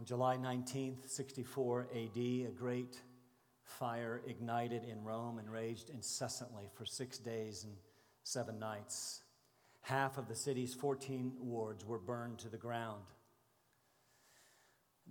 On 0.00 0.06
July 0.06 0.38
19th, 0.38 1.10
64 1.10 1.88
AD, 1.94 2.16
a 2.16 2.50
great 2.56 3.02
fire 3.64 4.22
ignited 4.26 4.82
in 4.82 5.04
Rome 5.04 5.38
and 5.38 5.52
raged 5.52 5.90
incessantly 5.90 6.70
for 6.72 6.86
six 6.86 7.18
days 7.18 7.64
and 7.64 7.74
seven 8.22 8.58
nights. 8.58 9.20
Half 9.82 10.16
of 10.16 10.26
the 10.26 10.34
city's 10.34 10.72
14 10.72 11.34
wards 11.38 11.84
were 11.84 11.98
burned 11.98 12.38
to 12.38 12.48
the 12.48 12.56
ground. 12.56 13.02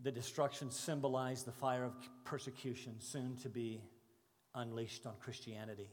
The 0.01 0.11
destruction 0.11 0.71
symbolized 0.71 1.45
the 1.45 1.51
fire 1.51 1.83
of 1.83 1.93
persecution 2.25 2.95
soon 2.97 3.37
to 3.43 3.49
be 3.49 3.83
unleashed 4.55 5.05
on 5.05 5.13
Christianity. 5.19 5.91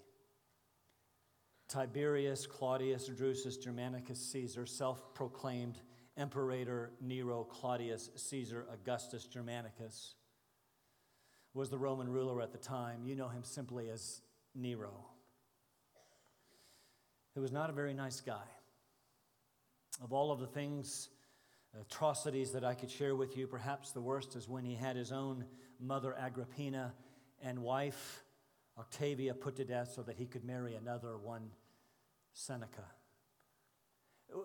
Tiberius 1.68 2.46
Claudius 2.46 3.10
Drusus 3.10 3.62
Germanicus 3.62 4.20
Caesar, 4.32 4.64
self 4.64 5.12
proclaimed 5.14 5.82
Emperor 6.16 6.90
Nero 7.00 7.44
Claudius 7.44 8.10
Caesar 8.16 8.66
Augustus 8.72 9.24
Germanicus, 9.26 10.14
was 11.52 11.70
the 11.70 11.78
Roman 11.78 12.08
ruler 12.08 12.42
at 12.42 12.52
the 12.52 12.58
time. 12.58 13.04
You 13.04 13.16
know 13.16 13.28
him 13.28 13.42
simply 13.42 13.88
as 13.88 14.20
Nero. 14.54 14.92
He 17.34 17.40
was 17.40 17.52
not 17.52 17.70
a 17.70 17.72
very 17.72 17.94
nice 17.94 18.20
guy. 18.20 18.44
Of 20.02 20.12
all 20.12 20.30
of 20.30 20.40
the 20.40 20.46
things, 20.46 21.08
atrocities 21.80 22.52
that 22.52 22.64
I 22.64 22.74
could 22.74 22.90
share 22.90 23.16
with 23.16 23.36
you, 23.36 23.46
perhaps 23.46 23.92
the 23.92 24.00
worst 24.00 24.36
is 24.36 24.48
when 24.48 24.64
he 24.64 24.74
had 24.74 24.96
his 24.96 25.12
own 25.12 25.44
mother 25.80 26.14
Agrippina 26.18 26.94
and 27.42 27.62
wife 27.62 28.22
Octavia 28.78 29.34
put 29.34 29.56
to 29.56 29.64
death 29.64 29.92
so 29.94 30.02
that 30.02 30.16
he 30.16 30.26
could 30.26 30.44
marry 30.44 30.74
another 30.74 31.16
one, 31.16 31.50
Seneca. 32.32 32.84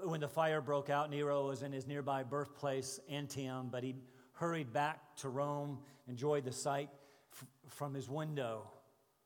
When 0.03 0.21
the 0.21 0.27
fire 0.27 0.62
broke 0.62 0.90
out, 0.90 1.09
Nero 1.09 1.48
was 1.48 1.63
in 1.63 1.71
his 1.71 1.88
nearby 1.88 2.23
birthplace, 2.23 2.99
Antium, 3.09 3.70
but 3.71 3.84
he 3.84 3.95
hurried 4.34 4.71
back 4.71 5.16
to 5.17 5.30
Rome, 5.30 5.80
enjoyed 6.07 6.45
the 6.45 6.52
sight 6.52 6.90
f- 7.34 7.45
from 7.67 7.94
his 7.94 8.09
window, 8.09 8.70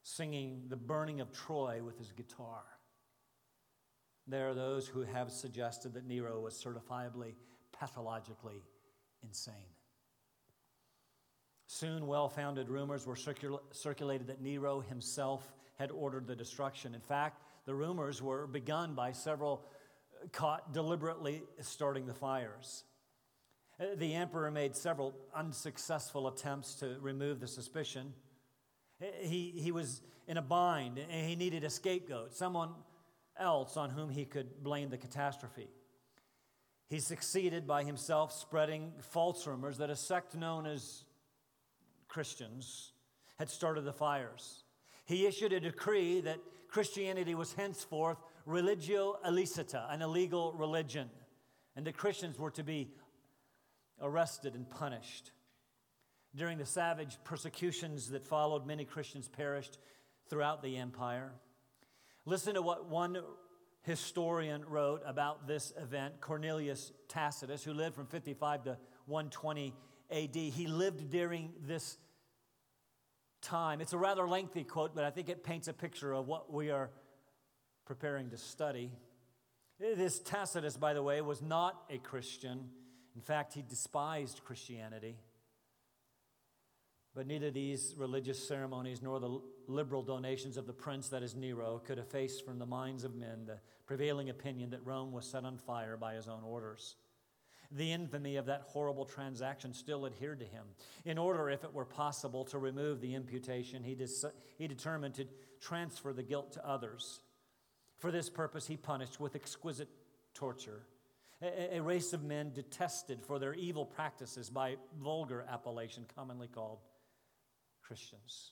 singing 0.03 0.63
the 0.69 0.75
burning 0.75 1.21
of 1.21 1.31
Troy 1.31 1.81
with 1.83 1.97
his 1.97 2.11
guitar. 2.11 2.63
There 4.27 4.49
are 4.49 4.53
those 4.53 4.87
who 4.87 5.01
have 5.01 5.31
suggested 5.31 5.93
that 5.93 6.07
Nero 6.07 6.39
was 6.39 6.55
certifiably 6.55 7.35
pathologically 7.71 8.63
insane. 9.23 9.53
Soon, 11.67 12.07
well 12.07 12.29
founded 12.29 12.69
rumors 12.69 13.05
were 13.05 13.15
circul- 13.15 13.59
circulated 13.71 14.27
that 14.27 14.41
Nero 14.41 14.79
himself 14.79 15.53
had 15.77 15.91
ordered 15.91 16.27
the 16.27 16.35
destruction. 16.35 16.95
In 16.95 17.01
fact, 17.01 17.41
the 17.65 17.75
rumors 17.75 18.21
were 18.21 18.47
begun 18.47 18.93
by 18.95 19.11
several 19.11 19.65
caught 20.31 20.73
deliberately 20.73 21.43
starting 21.61 22.05
the 22.05 22.13
fires. 22.13 22.83
Uh, 23.79 23.85
the 23.95 24.13
emperor 24.13 24.49
made 24.51 24.75
several 24.75 25.13
unsuccessful 25.35 26.27
attempts 26.27 26.75
to 26.75 26.97
remove 27.01 27.39
the 27.39 27.47
suspicion. 27.47 28.13
Uh, 29.01 29.05
he, 29.21 29.53
he 29.57 29.71
was 29.71 30.01
in 30.27 30.37
a 30.37 30.41
bind 30.41 30.97
and 30.97 31.27
he 31.27 31.35
needed 31.35 31.63
a 31.63 31.69
scapegoat, 31.69 32.33
someone 32.33 32.69
else 33.37 33.75
on 33.75 33.89
whom 33.89 34.09
he 34.09 34.25
could 34.25 34.63
blame 34.63 34.89
the 34.89 34.97
catastrophe. 34.97 35.67
He 36.87 36.99
succeeded 36.99 37.67
by 37.67 37.83
himself 37.83 38.31
spreading 38.31 38.93
false 39.01 39.45
rumors 39.45 39.77
that 39.79 39.89
a 39.89 39.95
sect 39.95 40.35
known 40.35 40.65
as 40.65 41.03
Christians 42.07 42.91
had 43.37 43.49
started 43.49 43.81
the 43.81 43.93
fires. 43.93 44.63
He 45.05 45.25
issued 45.25 45.51
a 45.51 45.59
decree 45.59 46.21
that 46.21 46.39
Christianity 46.69 47.35
was 47.35 47.53
henceforth 47.53 48.17
religio 48.45 49.17
illicita, 49.25 49.91
an 49.93 50.01
illegal 50.01 50.53
religion, 50.53 51.09
and 51.75 51.85
that 51.85 51.97
Christians 51.97 52.37
were 52.37 52.51
to 52.51 52.63
be 52.63 52.89
arrested 54.01 54.55
and 54.55 54.69
punished. 54.69 55.31
During 56.35 56.57
the 56.57 56.65
savage 56.65 57.17
persecutions 57.23 58.09
that 58.09 58.23
followed, 58.23 58.67
many 58.67 58.85
Christians 58.85 59.27
perished 59.27 59.77
throughout 60.29 60.61
the 60.61 60.77
empire. 60.77 61.31
Listen 62.25 62.55
to 62.55 62.61
what 62.61 62.89
one 62.89 63.21
historian 63.83 64.65
wrote 64.67 65.01
about 65.05 65.47
this 65.47 65.71
event 65.79 66.19
Cornelius 66.19 66.91
Tacitus, 67.07 67.63
who 67.63 67.73
lived 67.73 67.95
from 67.95 68.07
55 68.07 68.63
to 68.63 68.77
120 69.05 69.73
AD. 70.11 70.35
He 70.35 70.67
lived 70.67 71.09
during 71.09 71.53
this 71.61 71.97
time. 73.41 73.79
It's 73.79 73.93
a 73.93 73.97
rather 73.97 74.27
lengthy 74.27 74.63
quote, 74.63 74.95
but 74.95 75.03
I 75.03 75.11
think 75.11 75.29
it 75.29 75.43
paints 75.43 75.67
a 75.67 75.73
picture 75.73 76.13
of 76.13 76.27
what 76.27 76.51
we 76.51 76.71
are 76.71 76.89
preparing 77.85 78.29
to 78.31 78.37
study. 78.37 78.91
This 79.79 80.19
Tacitus, 80.19 80.77
by 80.77 80.93
the 80.93 81.03
way, 81.03 81.21
was 81.21 81.41
not 81.41 81.83
a 81.89 81.97
Christian. 81.97 82.69
In 83.15 83.21
fact, 83.21 83.53
he 83.53 83.61
despised 83.61 84.41
Christianity. 84.43 85.17
But 87.13 87.27
neither 87.27 87.49
these 87.49 87.93
religious 87.97 88.45
ceremonies 88.45 89.01
nor 89.01 89.19
the 89.19 89.39
liberal 89.67 90.03
donations 90.03 90.57
of 90.57 90.67
the 90.67 90.73
prince, 90.73 91.09
that 91.09 91.23
is 91.23 91.35
Nero, 91.35 91.81
could 91.85 91.97
efface 91.97 92.41
from 92.41 92.59
the 92.59 92.65
minds 92.65 93.05
of 93.05 93.15
men 93.15 93.45
the 93.45 93.59
prevailing 93.85 94.29
opinion 94.29 94.71
that 94.71 94.85
Rome 94.85 95.13
was 95.13 95.25
set 95.25 95.45
on 95.45 95.57
fire 95.57 95.95
by 95.95 96.15
his 96.15 96.27
own 96.27 96.43
orders. 96.43 96.97
The 97.71 97.91
infamy 97.91 98.35
of 98.35 98.45
that 98.47 98.63
horrible 98.67 99.05
transaction 99.05 99.73
still 99.73 100.05
adhered 100.05 100.39
to 100.39 100.45
him. 100.45 100.65
In 101.05 101.17
order, 101.17 101.49
if 101.49 101.63
it 101.63 101.73
were 101.73 101.85
possible, 101.85 102.43
to 102.45 102.59
remove 102.59 103.01
the 103.01 103.15
imputation, 103.15 103.83
he, 103.83 103.95
dis- 103.95 104.25
he 104.57 104.67
determined 104.67 105.15
to 105.15 105.25
transfer 105.61 106.13
the 106.13 106.23
guilt 106.23 106.51
to 106.53 106.67
others. 106.67 107.21
For 108.05 108.11
this 108.11 108.29
purpose, 108.29 108.67
he 108.67 108.77
punished 108.77 109.19
with 109.19 109.33
exquisite 109.33 109.89
torture 110.35 110.83
a, 111.41 111.77
a 111.77 111.81
race 111.81 112.13
of 112.13 112.23
men 112.23 112.51
detested 112.53 113.19
for 113.19 113.39
their 113.39 113.55
evil 113.55 113.83
practices 113.83 114.47
by 114.47 114.75
vulgar 115.01 115.43
appellation 115.49 116.05
commonly 116.15 116.47
called 116.47 116.77
Christians. 117.81 118.51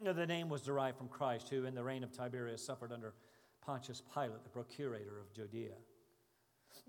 Now, 0.00 0.12
the 0.12 0.26
name 0.26 0.48
was 0.48 0.62
derived 0.62 0.98
from 0.98 1.06
Christ, 1.06 1.50
who 1.50 1.66
in 1.66 1.76
the 1.76 1.84
reign 1.84 2.02
of 2.02 2.10
Tiberius 2.10 2.64
suffered 2.64 2.90
under 2.90 3.14
Pontius 3.64 4.02
Pilate, 4.12 4.42
the 4.42 4.50
procurator 4.50 5.20
of 5.20 5.32
Judea. 5.34 5.76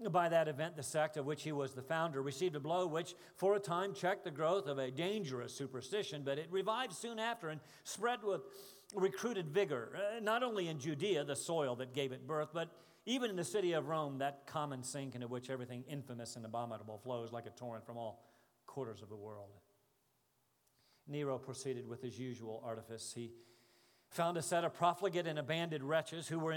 By 0.09 0.27
that 0.29 0.47
event, 0.47 0.75
the 0.77 0.81
sect 0.81 1.17
of 1.17 1.27
which 1.27 1.43
he 1.43 1.51
was 1.51 1.73
the 1.75 1.83
founder 1.83 2.23
received 2.23 2.55
a 2.55 2.59
blow 2.59 2.87
which, 2.87 3.13
for 3.35 3.53
a 3.53 3.59
time, 3.59 3.93
checked 3.93 4.23
the 4.23 4.31
growth 4.31 4.65
of 4.65 4.79
a 4.79 4.89
dangerous 4.89 5.53
superstition, 5.53 6.23
but 6.25 6.39
it 6.39 6.47
revived 6.49 6.93
soon 6.93 7.19
after 7.19 7.49
and 7.49 7.61
spread 7.83 8.23
with 8.23 8.41
recruited 8.95 9.49
vigor, 9.49 9.97
uh, 9.97 10.19
not 10.19 10.43
only 10.43 10.67
in 10.67 10.79
Judea, 10.79 11.23
the 11.23 11.35
soil 11.35 11.75
that 11.77 11.93
gave 11.93 12.11
it 12.11 12.27
birth, 12.27 12.49
but 12.53 12.69
even 13.05 13.29
in 13.29 13.35
the 13.35 13.43
city 13.43 13.73
of 13.73 13.87
Rome, 13.87 14.19
that 14.19 14.45
common 14.45 14.83
sink 14.83 15.15
into 15.15 15.27
which 15.27 15.49
everything 15.49 15.83
infamous 15.89 16.35
and 16.35 16.45
abominable 16.45 16.99
flows 16.99 17.31
like 17.31 17.45
a 17.45 17.49
torrent 17.49 17.85
from 17.85 17.97
all 17.97 18.23
quarters 18.67 19.01
of 19.01 19.09
the 19.09 19.15
world. 19.15 19.49
Nero 21.07 21.37
proceeded 21.37 21.87
with 21.87 22.01
his 22.01 22.19
usual 22.19 22.61
artifice. 22.63 23.11
He 23.15 23.31
found 24.09 24.37
a 24.37 24.41
set 24.41 24.63
of 24.63 24.73
profligate 24.73 25.25
and 25.25 25.39
abandoned 25.39 25.83
wretches 25.83 26.27
who 26.27 26.37
were 26.37 26.55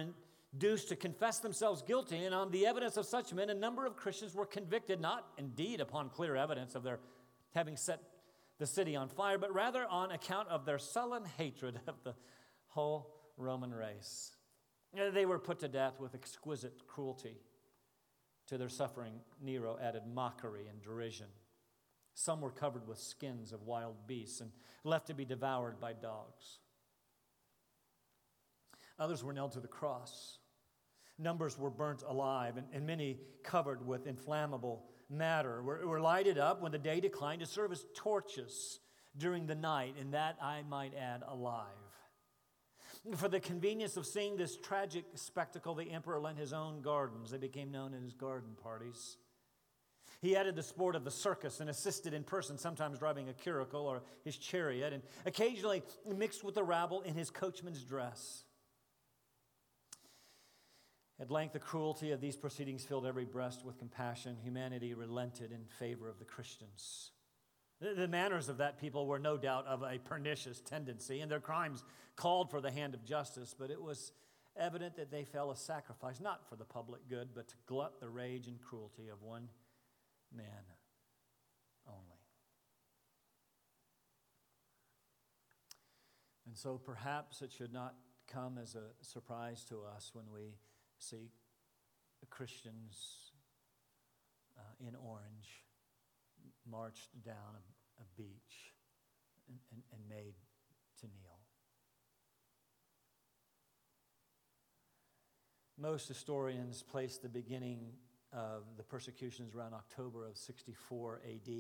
induced 0.53 0.89
to 0.91 0.97
confess 0.97 1.39
themselves 1.39 1.83
guilty, 1.83 2.25
and 2.25 2.35
on 2.35 2.51
the 2.51 2.67
evidence 2.67 2.97
of 2.97 3.07
such 3.07 3.33
men, 3.33 3.49
a 3.49 3.55
number 3.55 3.87
of 3.87 3.97
Christians 3.97 4.35
were 4.35 4.47
convicted, 4.47 5.01
not 5.01 5.27
indeed 5.39 5.81
upon 5.81 6.11
clear 6.11 6.37
evidence 6.37 6.75
of 6.75 6.83
their 6.83 7.01
having 7.55 7.77
set 7.77 8.01
the 8.59 8.67
city 8.67 8.97
on 8.97 9.09
fire, 9.09 9.39
but 9.39 9.53
rather 9.53 9.85
on 9.87 10.11
account 10.11 10.49
of 10.49 10.65
their 10.65 10.79
sullen 10.79 11.25
hatred 11.39 11.81
of 11.87 11.97
the 12.05 12.15
whole 12.69 13.15
Roman 13.37 13.73
race. 13.75 14.33
They 14.95 15.27
were 15.27 15.39
put 15.39 15.59
to 15.61 15.69
death 15.69 15.99
with 15.99 16.15
exquisite 16.15 16.87
cruelty. 16.87 17.39
To 18.49 18.59
their 18.59 18.69
suffering, 18.69 19.15
Nero 19.43 19.79
added 19.83 20.03
mockery 20.07 20.67
and 20.69 20.81
derision. 20.83 21.27
Some 22.15 22.41
were 22.41 22.51
covered 22.51 22.87
with 22.87 22.99
skins 22.99 23.53
of 23.53 23.63
wild 23.63 24.07
beasts 24.07 24.41
and 24.41 24.53
left 24.85 25.09
to 25.09 25.15
be 25.15 25.25
devoured 25.25 25.81
by 25.81 25.95
dogs. 25.95 26.59
Others 28.99 29.25
were 29.25 29.33
nailed 29.33 29.53
to 29.53 29.61
the 29.61 29.67
cross. 29.67 30.39
Numbers 31.19 31.59
were 31.59 31.71
burnt 31.71 32.05
alive, 32.07 32.57
and, 32.57 32.69
and 32.73 32.87
many 32.87 33.19
covered 33.43 33.85
with 33.85 34.07
inflammable 34.07 34.85
matter 35.11 35.63
were, 35.63 35.87
were 35.87 36.01
lighted 36.01 36.39
up 36.39 36.63
when 36.63 36.73
the 36.73 36.79
day 36.79 37.01
declined 37.01 37.41
to 37.41 37.47
serve 37.47 37.73
as 37.73 37.85
torches 37.95 38.81
during 39.17 39.47
the 39.47 39.55
night, 39.55 39.95
and 39.99 40.13
that 40.15 40.37
I 40.43 40.63
might 40.69 40.95
add 40.95 41.23
alive. 41.29 41.69
For 43.17 43.29
the 43.29 43.41
convenience 43.41 43.97
of 43.97 44.07
seeing 44.07 44.37
this 44.37 44.57
tragic 44.57 45.05
spectacle, 45.15 45.75
the 45.75 45.91
emperor 45.91 46.19
lent 46.19 46.39
his 46.39 46.53
own 46.53 46.81
gardens. 46.81 47.31
They 47.31 47.39
became 47.39 47.71
known 47.71 47.93
as 47.95 48.03
his 48.03 48.15
garden 48.15 48.51
parties. 48.63 49.19
He 50.23 50.37
added 50.37 50.57
the 50.57 50.63
sport 50.63 50.97
of 50.97 51.05
the 51.05 51.11
circus 51.11 51.61
and 51.61 51.69
assisted 51.69 52.15
in 52.15 52.25
person, 52.25 52.57
sometimes 52.57 52.99
driving 52.99 53.29
a 53.29 53.35
curricle 53.35 53.87
or 53.87 54.03
his 54.25 54.39
chariot, 54.39 54.95
and 54.95 55.03
occasionally 55.27 55.83
mixed 56.17 56.43
with 56.43 56.55
the 56.55 56.65
rabble 56.65 57.03
in 57.03 57.15
his 57.15 57.29
coachman's 57.29 57.85
dress. 57.85 58.45
At 61.21 61.31
length, 61.31 61.53
the 61.53 61.61
cruelty 61.61 62.11
of 62.11 62.21
these 62.21 62.37
proceedings 62.37 62.85
filled 62.85 63.07
every 63.07 63.25
breast 63.25 63.65
with 63.65 63.79
compassion. 63.79 64.37
Humanity 64.43 64.95
relented 64.95 65.53
in 65.53 65.65
favor 65.79 66.09
of 66.09 66.19
the 66.19 66.25
Christians. 66.25 67.13
The 67.81 68.09
manners 68.09 68.49
of 68.49 68.59
that 68.59 68.81
people 68.81 69.07
were 69.07 69.19
no 69.19 69.37
doubt 69.37 69.67
of 69.67 69.83
a 69.83 69.99
pernicious 69.99 70.61
tendency, 70.61 71.21
and 71.21 71.31
their 71.31 71.41
crimes 71.41 71.85
called 72.17 72.51
for 72.51 72.61
the 72.61 72.71
hand 72.71 72.95
of 72.95 73.05
justice, 73.05 73.55
but 73.57 73.71
it 73.71 73.81
was 73.81 74.13
evident 74.57 74.97
that 74.97 75.11
they 75.11 75.25
fell 75.25 75.51
a 75.51 75.57
sacrifice, 75.57 76.21
not 76.21 76.49
for 76.49 76.57
the 76.57 76.65
public 76.65 77.09
good, 77.09 77.31
but 77.35 77.49
to 77.49 77.55
glut 77.67 78.01
the 78.01 78.09
rage 78.09 78.47
and 78.47 78.61
cruelty 78.61 79.09
of 79.09 79.23
one 79.23 79.49
man 80.35 80.47
only. 81.87 82.01
And 86.47 86.57
so 86.57 86.79
perhaps 86.79 87.43
it 87.43 87.53
should 87.53 87.73
not 87.73 87.95
come 88.29 88.59
as 88.59 88.75
a 88.77 89.05
surprise 89.05 89.65
to 89.69 89.83
us 89.95 90.11
when 90.15 90.27
we 90.33 90.55
see 91.05 91.31
Christians 92.31 93.31
uh, 94.59 94.63
in 94.81 94.97
orange 94.97 95.65
marched 96.69 97.11
down 97.25 97.37
a, 97.55 98.03
a 98.03 98.07
beach 98.17 98.73
and, 99.49 99.59
and, 99.71 99.83
and 99.93 100.01
made 100.09 100.35
to 101.01 101.07
kneel. 101.07 101.39
Most 105.79 106.09
historians 106.09 106.83
place 106.83 107.19
the 107.19 107.29
beginning 107.29 107.93
of 108.33 108.65
the 108.77 108.83
persecutions 108.83 109.55
around 109.55 109.75
October 109.75 110.27
of 110.27 110.37
64 110.37 111.21
AD. 111.25 111.55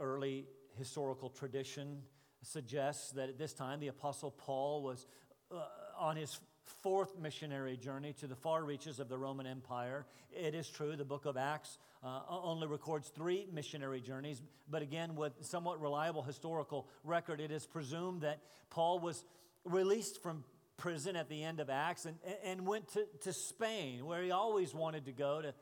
Early 0.00 0.46
historical 0.76 1.30
tradition 1.30 2.02
suggests 2.42 3.12
that 3.12 3.30
at 3.30 3.38
this 3.38 3.54
time 3.54 3.80
the 3.80 3.88
Apostle 3.88 4.30
Paul 4.30 4.82
was 4.82 5.06
uh, 5.50 5.62
on 5.98 6.16
his 6.16 6.40
fourth 6.66 7.18
missionary 7.18 7.76
journey 7.76 8.12
to 8.14 8.26
the 8.26 8.36
far 8.36 8.64
reaches 8.64 9.00
of 9.00 9.08
the 9.08 9.18
Roman 9.18 9.46
Empire. 9.46 10.06
It 10.30 10.54
is 10.54 10.68
true, 10.68 10.96
the 10.96 11.04
book 11.04 11.24
of 11.24 11.36
Acts 11.36 11.78
uh, 12.02 12.20
only 12.28 12.66
records 12.66 13.08
three 13.08 13.48
missionary 13.52 14.00
journeys, 14.00 14.40
but 14.70 14.82
again, 14.82 15.16
with 15.16 15.32
somewhat 15.40 15.80
reliable 15.80 16.22
historical 16.22 16.88
record, 17.04 17.40
it 17.40 17.50
is 17.50 17.66
presumed 17.66 18.22
that 18.22 18.40
Paul 18.70 19.00
was 19.00 19.24
released 19.64 20.22
from 20.22 20.44
prison 20.76 21.16
at 21.16 21.28
the 21.28 21.42
end 21.42 21.58
of 21.58 21.70
Acts 21.70 22.04
and, 22.04 22.16
and 22.44 22.66
went 22.66 22.88
to, 22.92 23.06
to 23.22 23.32
Spain, 23.32 24.04
where 24.06 24.22
he 24.22 24.30
always 24.30 24.74
wanted 24.74 25.06
to 25.06 25.12
go 25.12 25.42
to, 25.42 25.54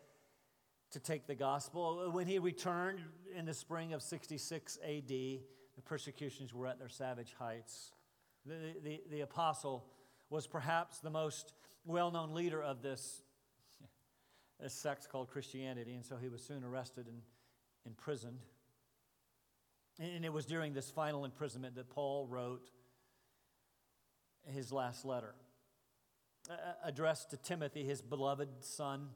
to 0.90 1.00
take 1.00 1.26
the 1.26 1.34
gospel. 1.34 2.10
When 2.12 2.26
he 2.26 2.38
returned 2.38 3.00
in 3.34 3.46
the 3.46 3.54
spring 3.54 3.92
of 3.92 4.02
66 4.02 4.78
AD, 4.84 5.08
the 5.08 5.40
persecutions 5.84 6.52
were 6.52 6.66
at 6.66 6.78
their 6.78 6.88
savage 6.88 7.34
heights. 7.38 7.92
The, 8.44 8.74
the, 8.82 9.00
the 9.10 9.20
apostle 9.22 9.86
was 10.34 10.48
perhaps 10.48 10.98
the 10.98 11.10
most 11.10 11.54
well 11.84 12.10
known 12.10 12.34
leader 12.34 12.60
of 12.60 12.82
this, 12.82 13.22
this 14.60 14.74
sect 14.74 15.08
called 15.08 15.28
Christianity, 15.30 15.94
and 15.94 16.04
so 16.04 16.16
he 16.16 16.28
was 16.28 16.42
soon 16.42 16.64
arrested 16.64 17.06
and 17.06 17.22
imprisoned. 17.86 18.40
And 20.00 20.24
it 20.24 20.32
was 20.32 20.44
during 20.44 20.74
this 20.74 20.90
final 20.90 21.24
imprisonment 21.24 21.76
that 21.76 21.88
Paul 21.88 22.26
wrote 22.26 22.68
his 24.52 24.72
last 24.72 25.04
letter, 25.04 25.34
addressed 26.82 27.30
to 27.30 27.36
Timothy, 27.36 27.84
his 27.84 28.02
beloved 28.02 28.48
son 28.58 29.10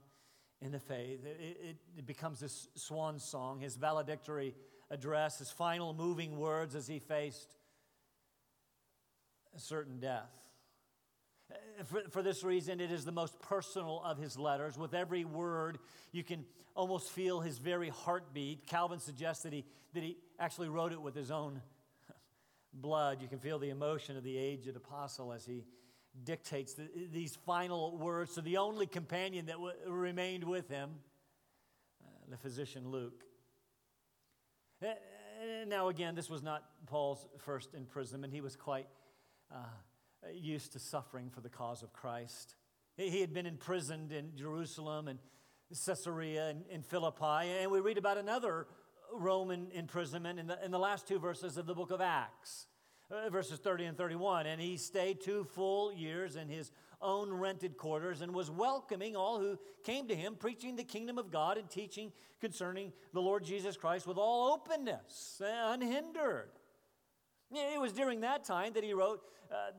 in 0.62 0.70
the 0.70 0.78
faith. 0.78 1.26
It, 1.26 1.76
it, 1.96 2.06
becomes 2.06 2.38
this 2.38 2.68
swan 2.76 3.18
song, 3.18 3.58
his 3.58 3.74
valedictory 3.74 4.54
address, 4.88 5.40
his 5.40 5.50
final 5.50 5.94
moving 5.94 6.38
words 6.38 6.76
as 6.76 6.86
he 6.86 7.00
faced 7.00 7.56
a 9.56 9.58
certain 9.58 9.98
death. 9.98 10.30
For, 11.86 12.02
for, 12.10 12.22
this 12.22 12.44
reason, 12.44 12.80
it 12.80 12.90
is 12.90 13.04
the 13.04 13.12
most 13.12 13.38
personal 13.40 14.02
of 14.04 14.18
his 14.18 14.38
letters. 14.38 14.76
With 14.76 14.94
every 14.94 15.24
word, 15.24 15.78
you 16.12 16.22
can 16.22 16.44
almost 16.74 17.10
feel 17.10 17.40
his 17.40 17.58
very 17.58 17.88
heartbeat. 17.88 18.66
Calvin 18.66 18.98
suggests 18.98 19.44
that 19.44 19.52
he, 19.52 19.64
that 19.94 20.02
he 20.02 20.18
actually 20.38 20.68
wrote 20.68 20.92
it 20.92 21.00
with 21.00 21.14
his 21.14 21.30
own 21.30 21.62
blood. 22.74 23.22
You 23.22 23.28
can 23.28 23.38
feel 23.38 23.58
the 23.58 23.70
emotion 23.70 24.16
of 24.16 24.24
the 24.24 24.36
aged 24.36 24.76
apostle 24.76 25.32
as 25.32 25.46
he 25.46 25.64
dictates 26.24 26.74
the, 26.74 26.88
these 27.12 27.36
final 27.46 27.96
words 27.96 28.34
to 28.34 28.42
the 28.42 28.56
only 28.56 28.86
companion 28.86 29.46
that 29.46 29.56
w- 29.56 29.74
remained 29.86 30.44
with 30.44 30.68
him, 30.68 30.90
uh, 32.02 32.08
the 32.28 32.36
physician 32.36 32.90
Luke. 32.90 33.24
Uh, 34.82 34.88
now, 35.66 35.88
again, 35.88 36.14
this 36.14 36.28
was 36.28 36.42
not 36.42 36.64
Paul's 36.86 37.24
first 37.38 37.74
imprisonment. 37.74 38.32
He 38.32 38.40
was 38.40 38.56
quite 38.56 38.86
uh, 39.52 39.64
used 40.32 40.72
to 40.72 40.78
suffering 40.78 41.30
for 41.30 41.40
the 41.40 41.48
cause 41.48 41.82
of 41.82 41.92
Christ. 41.92 42.56
He 42.96 43.20
had 43.20 43.32
been 43.32 43.46
imprisoned 43.46 44.12
in 44.12 44.34
Jerusalem 44.36 45.08
and 45.08 45.18
Caesarea 45.70 46.48
and, 46.48 46.64
in 46.70 46.82
Philippi, 46.82 47.48
and 47.60 47.70
we 47.70 47.80
read 47.80 47.98
about 47.98 48.18
another 48.18 48.66
Roman 49.12 49.68
imprisonment 49.72 50.38
in 50.38 50.46
the, 50.46 50.64
in 50.64 50.70
the 50.70 50.78
last 50.78 51.06
two 51.06 51.18
verses 51.18 51.56
of 51.56 51.66
the 51.66 51.74
book 51.74 51.90
of 51.90 52.00
Acts, 52.00 52.66
uh, 53.10 53.30
verses 53.30 53.58
30 53.58 53.84
and 53.86 53.96
31. 53.96 54.46
And 54.46 54.60
he 54.60 54.76
stayed 54.76 55.20
two 55.20 55.44
full 55.44 55.92
years 55.92 56.36
in 56.36 56.48
his 56.48 56.72
own 57.00 57.32
rented 57.32 57.76
quarters 57.76 58.20
and 58.20 58.34
was 58.34 58.50
welcoming 58.50 59.16
all 59.16 59.38
who 59.38 59.58
came 59.84 60.08
to 60.08 60.16
him, 60.16 60.34
preaching 60.34 60.76
the 60.76 60.84
kingdom 60.84 61.18
of 61.18 61.30
God 61.30 61.58
and 61.58 61.70
teaching 61.70 62.12
concerning 62.40 62.92
the 63.12 63.20
Lord 63.20 63.44
Jesus 63.44 63.76
Christ 63.76 64.06
with 64.06 64.18
all 64.18 64.52
openness, 64.52 65.40
uh, 65.42 65.72
unhindered. 65.72 66.50
It 67.50 67.80
was 67.80 67.92
during 67.92 68.20
that 68.20 68.44
time 68.44 68.74
that 68.74 68.84
he 68.84 68.92
wrote 68.92 69.22
uh, 69.50 69.70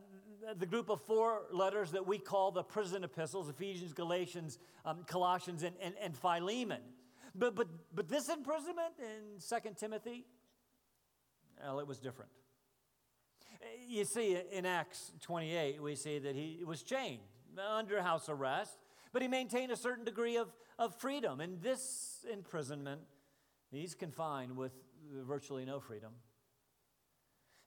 the 0.58 0.66
group 0.66 0.88
of 0.90 1.00
four 1.02 1.42
letters 1.52 1.92
that 1.92 2.06
we 2.06 2.18
call 2.18 2.50
the 2.50 2.62
prison 2.62 3.04
epistles 3.04 3.48
Ephesians, 3.48 3.92
Galatians, 3.92 4.58
um, 4.84 5.04
Colossians, 5.06 5.62
and, 5.62 5.74
and, 5.80 5.94
and 6.00 6.16
Philemon. 6.16 6.80
But, 7.34 7.54
but, 7.54 7.68
but 7.94 8.08
this 8.08 8.28
imprisonment 8.28 8.94
in 8.98 9.38
2 9.40 9.70
Timothy, 9.78 10.24
well, 11.62 11.80
it 11.80 11.86
was 11.86 11.98
different. 11.98 12.30
You 13.86 14.04
see, 14.04 14.38
in 14.52 14.64
Acts 14.64 15.12
28, 15.20 15.82
we 15.82 15.94
see 15.94 16.18
that 16.18 16.34
he 16.34 16.62
was 16.64 16.82
chained 16.82 17.20
under 17.58 18.00
house 18.00 18.28
arrest, 18.28 18.78
but 19.12 19.22
he 19.22 19.28
maintained 19.28 19.70
a 19.70 19.76
certain 19.76 20.04
degree 20.04 20.36
of, 20.36 20.48
of 20.78 20.94
freedom. 20.98 21.40
In 21.40 21.58
this 21.60 22.24
imprisonment, 22.32 23.02
he's 23.70 23.94
confined 23.94 24.56
with 24.56 24.72
virtually 25.26 25.64
no 25.64 25.80
freedom. 25.80 26.12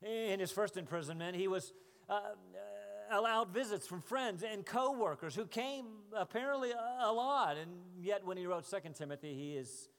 In 0.01 0.39
his 0.39 0.51
first 0.51 0.75
imprisonment, 0.75 1.37
he 1.37 1.47
was 1.47 1.73
Uh, 2.09 2.13
um, 2.13 2.21
uh, 2.21 3.17
allowed 3.19 3.49
visits 3.49 3.85
from 3.85 4.01
friends 4.01 4.43
and 4.43 4.65
co-workers 4.65 5.35
who 5.35 5.45
came 5.45 5.85
apparently 6.15 6.71
a, 6.71 7.11
lot. 7.11 7.57
And 7.57 7.69
yet 7.99 8.25
when 8.25 8.37
he 8.37 8.45
wrote 8.45 8.65
Second 8.65 8.95
timothy 8.95 9.35
he 9.35 9.55
is 9.55 9.89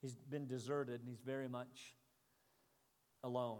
he's 0.00 0.14
been 0.14 0.46
deserted 0.46 1.00
and 1.00 1.08
he's 1.08 1.20
very 1.20 1.48
much 1.48 1.94
alone. 3.22 3.58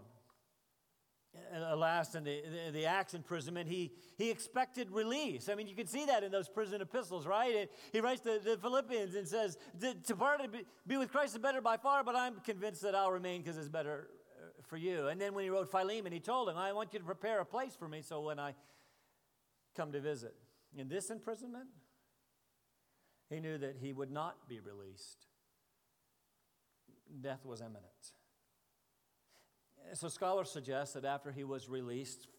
And 1.53 1.63
uh, 1.63 1.77
last 1.77 2.15
in 2.15 2.23
the, 2.23 2.41
the, 2.41 2.71
the 2.71 2.85
acts 2.85 3.13
imprisonment 3.13 3.69
he, 3.69 3.91
he 4.17 4.31
expected 4.31 4.89
release. 4.89 5.47
I 5.47 5.55
mean 5.55 5.67
you 5.67 5.75
can 5.75 5.87
see 5.87 6.05
that 6.05 6.23
in 6.23 6.31
those 6.31 6.49
prison 6.49 6.81
epistles 6.81 7.27
right? 7.27 7.55
And 7.55 7.69
he 7.93 7.99
writes 7.99 8.21
to 8.21 8.39
the 8.43 8.57
philippians 8.57 9.15
and 9.15 9.27
says 9.27 9.57
to 10.07 10.15
part 10.15 10.51
be, 10.51 10.65
be 10.87 10.97
with 10.97 11.11
christ 11.11 11.35
is 11.35 11.39
better 11.39 11.61
by 11.61 11.77
far 11.77 12.03
but 12.03 12.15
i'm 12.15 12.39
convinced 12.39 12.81
that 12.81 12.95
i'll 12.95 13.11
remain 13.11 13.41
because 13.41 13.57
it's 13.57 13.69
better 13.69 14.07
for 14.71 14.77
you. 14.77 15.09
And 15.09 15.19
then 15.19 15.33
when 15.33 15.43
he 15.43 15.49
wrote 15.49 15.69
Philemon, 15.69 16.13
he 16.13 16.21
told 16.21 16.47
him, 16.47 16.55
I 16.55 16.71
want 16.71 16.93
you 16.93 16.99
to 16.99 17.05
prepare 17.05 17.41
a 17.41 17.45
place 17.45 17.75
for 17.75 17.89
me 17.89 18.01
so 18.01 18.21
when 18.21 18.39
I 18.39 18.55
come 19.75 19.91
to 19.91 19.99
visit. 19.99 20.33
In 20.77 20.87
this 20.87 21.09
imprisonment, 21.09 21.67
he 23.29 23.41
knew 23.41 23.57
that 23.57 23.75
he 23.81 23.91
would 23.91 24.09
not 24.09 24.47
be 24.47 24.61
released. 24.61 25.27
Death 27.19 27.45
was 27.45 27.59
imminent. 27.59 27.83
So 29.93 30.07
scholars 30.07 30.49
suggest 30.49 30.93
that 30.93 31.03
after 31.03 31.33
he 31.33 31.43
was 31.43 31.67
released 31.67 32.29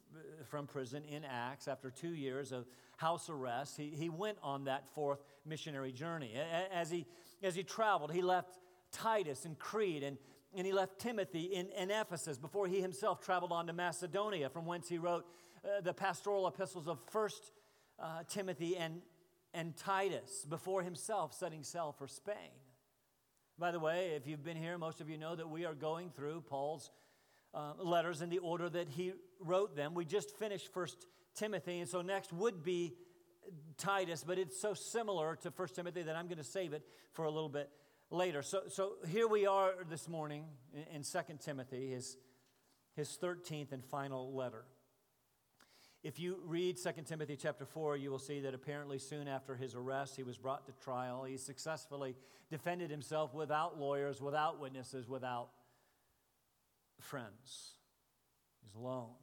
from 0.48 0.66
prison 0.66 1.02
in 1.04 1.26
Acts, 1.26 1.68
after 1.68 1.90
two 1.90 2.14
years 2.14 2.50
of 2.50 2.64
house 2.96 3.28
arrest, 3.28 3.76
he, 3.76 3.90
he 3.90 4.08
went 4.08 4.38
on 4.42 4.64
that 4.64 4.84
fourth 4.94 5.22
missionary 5.44 5.92
journey. 5.92 6.32
As 6.72 6.90
he, 6.90 7.04
as 7.42 7.54
he 7.54 7.62
traveled, 7.62 8.10
he 8.10 8.22
left 8.22 8.58
Titus 8.90 9.44
and 9.44 9.58
Crete 9.58 10.02
and 10.02 10.16
and 10.54 10.66
he 10.66 10.72
left 10.72 10.98
Timothy 10.98 11.44
in, 11.44 11.68
in 11.70 11.90
Ephesus 11.90 12.38
before 12.38 12.66
he 12.66 12.80
himself 12.80 13.20
traveled 13.20 13.52
on 13.52 13.66
to 13.66 13.72
Macedonia, 13.72 14.48
from 14.50 14.66
whence 14.66 14.88
he 14.88 14.98
wrote 14.98 15.24
uh, 15.64 15.80
the 15.80 15.94
pastoral 15.94 16.46
epistles 16.46 16.88
of 16.88 16.98
First 17.10 17.52
uh, 17.98 18.22
Timothy 18.28 18.76
and, 18.76 19.00
and 19.54 19.76
Titus, 19.76 20.44
before 20.48 20.82
himself 20.82 21.32
setting 21.32 21.62
sail 21.62 21.94
for 21.96 22.06
Spain. 22.06 22.52
By 23.58 23.70
the 23.70 23.80
way, 23.80 24.12
if 24.16 24.26
you've 24.26 24.44
been 24.44 24.56
here, 24.56 24.78
most 24.78 25.00
of 25.00 25.08
you 25.08 25.18
know 25.18 25.36
that 25.36 25.48
we 25.48 25.64
are 25.64 25.74
going 25.74 26.10
through 26.10 26.42
Paul's 26.42 26.90
uh, 27.54 27.74
letters 27.78 28.22
in 28.22 28.28
the 28.28 28.38
order 28.38 28.68
that 28.68 28.88
he 28.88 29.12
wrote 29.40 29.76
them. 29.76 29.94
We 29.94 30.04
just 30.04 30.36
finished 30.36 30.72
First 30.72 31.06
Timothy, 31.34 31.80
and 31.80 31.88
so 31.88 32.02
next 32.02 32.32
would 32.32 32.62
be 32.62 32.94
Titus, 33.76 34.24
but 34.26 34.38
it's 34.38 34.60
so 34.60 34.74
similar 34.74 35.36
to 35.36 35.50
First 35.50 35.74
Timothy 35.74 36.02
that 36.02 36.16
I'm 36.16 36.26
going 36.26 36.38
to 36.38 36.44
save 36.44 36.72
it 36.72 36.82
for 37.12 37.24
a 37.24 37.30
little 37.30 37.48
bit 37.48 37.70
later. 38.12 38.42
So, 38.42 38.62
so 38.68 38.92
here 39.08 39.26
we 39.26 39.46
are 39.46 39.72
this 39.88 40.08
morning 40.08 40.44
in, 40.74 40.96
in 40.96 41.02
2 41.02 41.18
Timothy, 41.40 41.90
his, 41.90 42.16
his 42.94 43.18
13th 43.20 43.72
and 43.72 43.84
final 43.84 44.34
letter. 44.34 44.64
If 46.02 46.18
you 46.18 46.38
read 46.44 46.76
2 46.76 46.90
Timothy 47.06 47.36
chapter 47.36 47.64
4, 47.64 47.96
you 47.96 48.10
will 48.10 48.18
see 48.18 48.40
that 48.40 48.54
apparently 48.54 48.98
soon 48.98 49.28
after 49.28 49.54
his 49.54 49.74
arrest, 49.74 50.16
he 50.16 50.24
was 50.24 50.36
brought 50.36 50.66
to 50.66 50.72
trial. 50.84 51.24
He 51.24 51.36
successfully 51.36 52.16
defended 52.50 52.90
himself 52.90 53.32
without 53.34 53.78
lawyers, 53.78 54.20
without 54.20 54.60
witnesses, 54.60 55.08
without 55.08 55.48
friends. 57.00 57.76
He's 58.62 58.74
alone. 58.74 59.14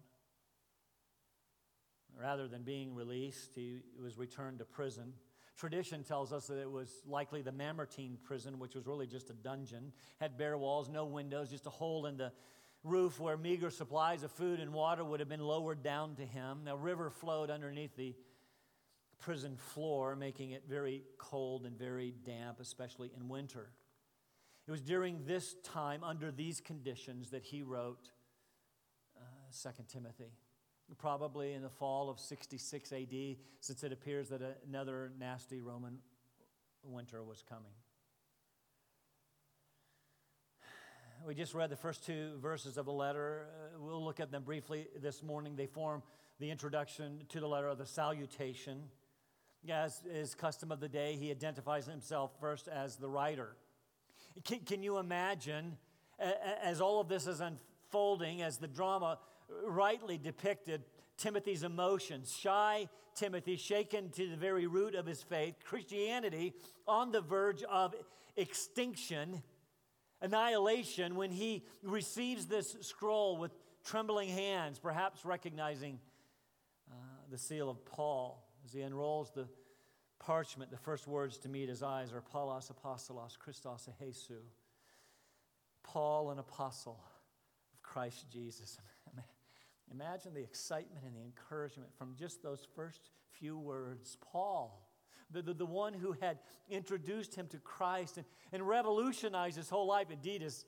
Rather 2.20 2.48
than 2.48 2.64
being 2.64 2.96
released, 2.96 3.52
he 3.56 3.82
was 4.02 4.18
returned 4.18 4.60
to 4.60 4.66
prison. 4.66 5.14
Tradition 5.60 6.06
tells 6.06 6.32
us 6.32 6.48
that 6.48 6.58
it 6.58 6.72
was 6.72 6.90
likely 7.06 7.42
the 7.42 7.52
Mamertine 7.52 8.18
prison, 8.24 8.60
which 8.60 8.76
was 8.76 8.88
really 8.88 9.06
just 9.06 9.30
a 9.30 9.34
dungeon, 9.34 9.92
had 10.22 10.38
bare 10.38 10.58
walls, 10.58 10.88
no 10.88 11.04
windows, 11.04 11.50
just 11.50 11.66
a 11.66 11.70
hole 11.70 12.06
in 12.06 12.16
the 12.16 12.32
roof 12.86 13.20
where 13.20 13.36
meager 13.36 13.70
supplies 13.70 14.24
of 14.24 14.32
food 14.32 14.62
and 14.62 14.72
water 14.72 15.04
would 15.04 15.20
have 15.20 15.28
been 15.28 15.42
lowered 15.42 15.84
down 15.84 16.16
to 16.16 16.26
him. 16.26 16.66
A 16.66 16.78
river 16.78 17.10
flowed 17.10 17.50
underneath 17.50 17.94
the 17.98 18.16
prison 19.20 19.58
floor, 19.58 20.16
making 20.16 20.52
it 20.52 20.64
very 20.66 21.04
cold 21.18 21.66
and 21.66 21.78
very 21.78 22.14
damp, 22.26 22.62
especially 22.62 23.12
in 23.14 23.28
winter. 23.28 23.70
It 24.66 24.72
was 24.72 24.80
during 24.80 25.26
this 25.26 25.56
time, 25.62 26.06
under 26.06 26.32
these 26.32 26.62
conditions, 26.62 27.32
that 27.32 27.44
he 27.44 27.64
wrote 27.64 28.12
uh, 29.18 29.72
2 29.74 29.84
Timothy, 29.90 30.32
probably 30.98 31.54
in 31.54 31.62
the 31.62 31.70
fall 31.70 32.10
of 32.10 32.20
66 32.20 32.92
AD, 32.92 33.36
since 33.60 33.84
it 33.84 33.92
appears 33.92 34.30
that 34.30 34.42
another 34.68 35.12
nasty 35.20 35.62
Roman 35.62 36.00
winter 36.84 37.24
was 37.24 37.44
coming. 37.48 37.72
We 41.26 41.36
just 41.36 41.54
read 41.54 41.70
the 41.70 41.76
first 41.76 42.06
two 42.06 42.38
verses 42.42 42.78
of 42.78 42.86
the 42.86 42.94
letter. 42.94 43.48
Uh, 43.50 43.80
we'll 43.80 44.04
look 44.04 44.22
at 44.22 44.32
them 44.32 44.44
briefly 44.44 44.88
this 45.02 45.22
morning. 45.22 45.56
They 45.58 45.66
form 45.66 46.02
the 46.40 46.50
introduction 46.50 47.24
to 47.30 47.42
the 47.42 47.48
letter 47.48 47.68
of 47.68 47.78
the 47.78 47.86
salutation. 47.86 48.84
As 49.70 50.02
is 50.10 50.34
custom 50.34 50.72
of 50.72 50.80
the 50.80 50.88
day, 50.88 51.18
he 51.20 51.30
identifies 51.30 51.86
himself 51.86 52.32
first 52.40 52.70
as 52.70 52.96
the 52.96 53.10
writer. 53.10 53.58
Can, 54.46 54.60
can 54.60 54.82
you 54.82 54.98
imagine, 54.98 55.78
as 56.64 56.80
all 56.80 57.02
of 57.02 57.10
this 57.10 57.28
is 57.28 57.42
unfolding, 57.42 58.42
as 58.42 58.58
the 58.58 58.68
drama 58.68 59.20
rightly 59.66 60.18
depicted 60.18 60.84
Timothy's 61.18 61.64
emotions, 61.64 62.36
shy 62.38 62.88
Timothy, 63.16 63.58
shaken 63.58 64.10
to 64.12 64.30
the 64.30 64.38
very 64.38 64.68
root 64.68 64.96
of 64.96 65.06
his 65.06 65.22
faith, 65.22 65.56
Christianity 65.64 66.54
on 66.88 67.12
the 67.12 67.22
verge 67.22 67.64
of 67.64 67.94
extinction 68.38 69.44
annihilation 70.22 71.16
when 71.16 71.32
he 71.32 71.64
receives 71.84 72.46
this 72.46 72.76
scroll 72.82 73.38
with 73.38 73.52
trembling 73.84 74.30
hands, 74.30 74.80
perhaps 74.80 75.26
recognizing 75.26 76.00
uh, 76.92 76.96
the 77.30 77.38
seal 77.38 77.70
of 77.70 77.86
Paul 77.86 78.44
as 78.66 78.74
he 78.74 78.82
unrolls 78.82 79.32
the 79.32 79.48
parchment. 80.20 80.72
The 80.72 80.78
first 80.78 81.08
words 81.08 81.38
to 81.40 81.50
meet 81.50 81.70
his 81.70 81.84
eyes 81.84 82.12
are 82.14 82.22
Paulos 82.22 82.72
Apostolos 82.72 83.38
Christos 83.38 83.90
Jesu. 84.00 84.36
Paul, 85.84 86.32
an 86.32 86.40
apostle 86.40 87.00
of 87.74 87.82
Christ 87.82 88.26
Jesus. 88.32 88.78
Imagine 89.92 90.34
the 90.34 90.42
excitement 90.42 91.04
and 91.06 91.16
the 91.16 91.22
encouragement 91.22 91.90
from 91.98 92.16
just 92.18 92.44
those 92.44 92.68
first 92.76 93.10
few 93.32 93.58
words. 93.58 94.18
Paul 94.22 94.90
the, 95.32 95.42
the, 95.42 95.54
the 95.54 95.66
one 95.66 95.94
who 95.94 96.16
had 96.20 96.40
introduced 96.70 97.36
him 97.36 97.48
to 97.48 97.58
Christ 97.58 98.18
and, 98.18 98.26
and 98.52 98.68
revolutionized 98.68 99.58
his 99.58 99.70
whole 99.70 99.88
life, 99.88 100.08
indeed, 100.12 100.42
his 100.42 100.66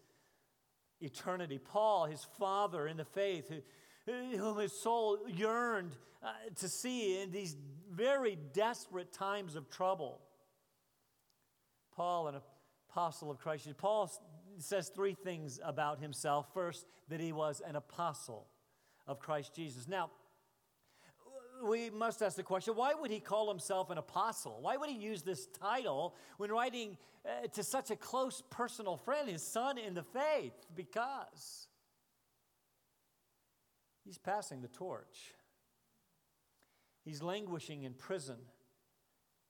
eternity. 1.00 1.58
Paul, 1.58 2.06
his 2.06 2.26
father 2.38 2.88
in 2.88 2.98
the 2.98 3.06
faith, 3.06 3.52
who, 4.06 4.38
whom 4.38 4.58
his 4.60 4.74
soul 4.74 5.20
yearned 5.28 5.92
uh, 6.24 6.32
to 6.60 6.70
see 6.70 7.22
in 7.22 7.32
these 7.32 7.56
very 7.92 8.38
desperate 8.54 9.12
times 9.12 9.56
of 9.56 9.70
trouble. 9.70 10.22
Paul, 11.96 12.28
an 12.28 12.36
apostle 12.90 13.32
of 13.32 13.40
Christ. 13.40 13.68
Paul 13.78 14.12
says 14.60 14.90
three 14.90 15.16
things 15.16 15.60
about 15.64 16.00
himself. 16.00 16.48
First, 16.54 16.86
that 17.10 17.20
he 17.20 17.32
was 17.32 17.62
an 17.66 17.76
apostle 17.76 18.48
of 19.12 19.20
Christ 19.20 19.54
Jesus. 19.54 19.88
Now, 19.88 20.10
we 21.64 21.90
must 21.90 22.22
ask 22.22 22.38
the 22.38 22.44
question 22.44 22.76
why 22.76 22.94
would 22.94 23.12
he 23.12 23.20
call 23.20 23.50
himself 23.50 23.90
an 23.90 23.98
apostle? 23.98 24.60
Why 24.62 24.78
would 24.78 24.90
he 24.90 24.98
use 24.98 25.22
this 25.22 25.48
title 25.48 26.16
when 26.38 26.50
writing 26.50 26.98
uh, 27.26 27.48
to 27.50 27.64
such 27.64 27.92
a 27.92 27.96
close 27.96 28.42
personal 28.50 28.98
friend, 28.98 29.30
his 29.30 29.44
son 29.44 29.78
in 29.78 29.94
the 29.94 30.04
faith? 30.04 30.54
Because 30.76 31.68
he's 34.04 34.18
passing 34.18 34.62
the 34.62 34.70
torch. 34.70 35.36
He's 37.04 37.22
languishing 37.22 37.84
in 37.84 37.94
prison. 37.94 38.38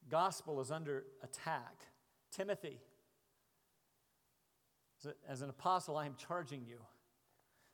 Gospel 0.09 0.59
is 0.59 0.71
under 0.71 1.05
attack. 1.23 1.85
Timothy, 2.31 2.79
as 5.27 5.41
an 5.41 5.49
apostle, 5.49 5.97
I 5.97 6.05
am 6.05 6.15
charging 6.17 6.65
you 6.65 6.79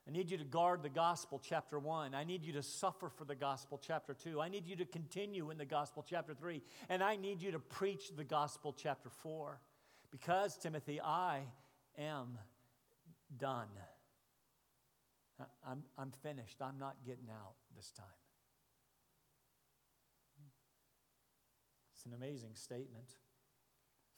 I 0.07 0.11
need 0.11 0.31
you 0.31 0.37
to 0.37 0.45
guard 0.45 0.83
the 0.83 0.89
gospel, 0.89 1.41
chapter 1.43 1.77
one. 1.77 2.15
I 2.15 2.23
need 2.23 2.45
you 2.45 2.53
to 2.53 2.63
suffer 2.63 3.09
for 3.09 3.25
the 3.25 3.35
gospel, 3.35 3.77
chapter 3.85 4.13
two. 4.13 4.39
I 4.39 4.47
need 4.47 4.65
you 4.65 4.77
to 4.77 4.85
continue 4.85 5.51
in 5.51 5.57
the 5.57 5.65
gospel, 5.65 6.05
chapter 6.07 6.33
three. 6.33 6.61
And 6.87 7.03
I 7.03 7.17
need 7.17 7.41
you 7.41 7.51
to 7.51 7.59
preach 7.59 8.15
the 8.15 8.23
gospel, 8.23 8.73
chapter 8.77 9.09
four. 9.09 9.59
Because, 10.09 10.57
Timothy, 10.57 11.01
I 11.01 11.41
am 11.97 12.37
done. 13.37 13.67
I'm, 15.67 15.83
I'm 15.97 16.11
finished. 16.23 16.61
I'm 16.61 16.79
not 16.79 16.95
getting 17.05 17.29
out 17.29 17.55
this 17.75 17.91
time. 17.91 18.05
It's 21.93 22.05
an 22.05 22.13
amazing 22.13 22.51
statement. 22.53 23.09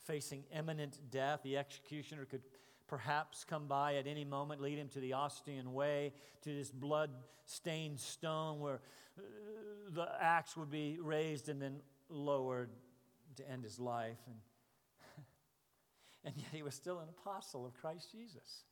Facing 0.06 0.44
imminent 0.56 1.00
death, 1.10 1.42
the 1.44 1.58
executioner 1.58 2.26
could 2.26 2.42
perhaps 2.90 3.44
come 3.44 3.68
by 3.68 3.96
at 3.96 4.08
any 4.08 4.26
moment, 4.26 4.62
lead 4.62 4.78
him 4.78 4.90
to 4.90 5.00
the 5.00 5.14
Ostian 5.14 5.74
Way, 5.74 6.14
to 6.42 6.54
this 6.54 6.72
blood 6.72 7.12
stained 7.46 8.00
stone 8.00 8.60
where 8.60 8.82
uh, 9.18 9.22
the 9.92 10.08
axe 10.20 10.58
would 10.58 10.72
be 10.72 10.98
raised 11.02 11.50
and 11.50 11.62
then 11.62 11.82
lowered 12.10 12.70
to 13.38 13.50
end 13.50 13.64
his 13.64 13.80
life. 13.80 14.18
And, 14.28 14.36
and 16.26 16.34
yet 16.38 16.50
he 16.52 16.64
was 16.64 16.76
still 16.76 17.00
an 17.00 17.08
apostle 17.10 17.66
of 17.66 17.74
Christ 17.74 18.12
Jesus. 18.12 18.64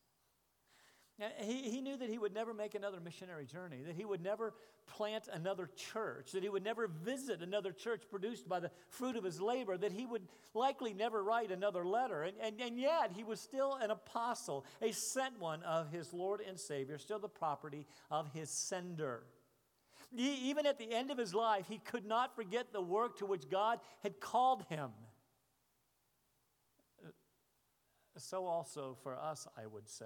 He, 1.40 1.70
he 1.70 1.82
knew 1.82 1.98
that 1.98 2.10
he 2.10 2.20
would 2.20 2.34
never 2.34 2.54
make 2.54 2.76
another 2.76 3.00
missionary 3.00 3.46
journey, 3.46 3.82
that 3.88 3.96
he 3.96 4.06
would 4.06 4.22
never 4.22 4.54
plant 4.88 5.28
another 5.32 5.70
church, 5.76 6.32
that 6.32 6.44
he 6.44 6.50
would 6.50 6.64
never 6.64 6.88
visit 6.88 7.42
another 7.42 7.72
church 7.72 8.04
produced 8.10 8.48
by 8.48 8.60
the 8.60 8.72
fruit 8.90 9.16
of 9.16 9.24
his 9.24 9.40
labor, 9.40 9.78
that 9.78 9.92
he 9.92 10.06
would 10.06 10.24
likely 10.54 10.94
never 10.94 11.24
write 11.24 11.52
another 11.52 11.86
letter. 11.86 12.24
And, 12.24 12.36
and, 12.42 12.60
and 12.60 12.80
yet, 12.80 13.12
he 13.16 13.24
was 13.24 13.40
still 13.40 13.76
an 13.76 13.92
apostle, 13.92 14.66
a 14.82 14.92
sent 14.92 15.40
one 15.40 15.62
of 15.64 15.92
his 15.92 16.14
Lord 16.14 16.42
and 16.42 16.60
Savior, 16.60 16.98
still 16.98 17.20
the 17.20 17.30
property 17.30 17.86
of 18.10 18.32
his 18.34 18.50
sender. 18.50 19.24
He, 20.16 20.50
even 20.50 20.66
at 20.66 20.80
the 20.80 20.92
end 20.92 21.12
of 21.12 21.18
his 21.18 21.34
life, 21.34 21.66
he 21.68 21.80
could 21.80 22.06
not 22.06 22.36
forget 22.36 22.72
the 22.72 22.82
work 22.82 23.18
to 23.18 23.26
which 23.26 23.50
God 23.50 23.80
had 24.04 24.20
called 24.20 24.64
him. 24.70 24.92
Uh, 27.06 27.10
so, 28.18 28.46
also 28.46 28.98
for 29.04 29.16
us, 29.16 29.48
I 29.58 29.66
would 29.66 29.90
say. 29.90 30.06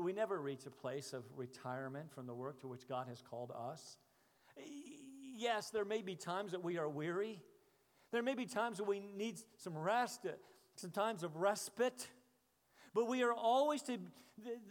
We 0.00 0.12
never 0.12 0.40
reach 0.40 0.66
a 0.66 0.70
place 0.70 1.12
of 1.12 1.24
retirement 1.36 2.12
from 2.12 2.26
the 2.26 2.34
work 2.34 2.60
to 2.60 2.68
which 2.68 2.88
God 2.88 3.06
has 3.08 3.22
called 3.22 3.52
us. 3.52 3.98
Yes, 5.36 5.70
there 5.70 5.84
may 5.84 6.02
be 6.02 6.16
times 6.16 6.52
that 6.52 6.62
we 6.62 6.78
are 6.78 6.88
weary. 6.88 7.40
There 8.10 8.22
may 8.22 8.34
be 8.34 8.46
times 8.46 8.78
that 8.78 8.84
we 8.84 9.00
need 9.00 9.40
some 9.56 9.76
rest, 9.76 10.26
uh, 10.26 10.30
some 10.76 10.90
times 10.90 11.22
of 11.22 11.36
respite. 11.36 12.08
But 12.94 13.06
we 13.06 13.22
are 13.22 13.32
always 13.32 13.82
to 13.82 13.98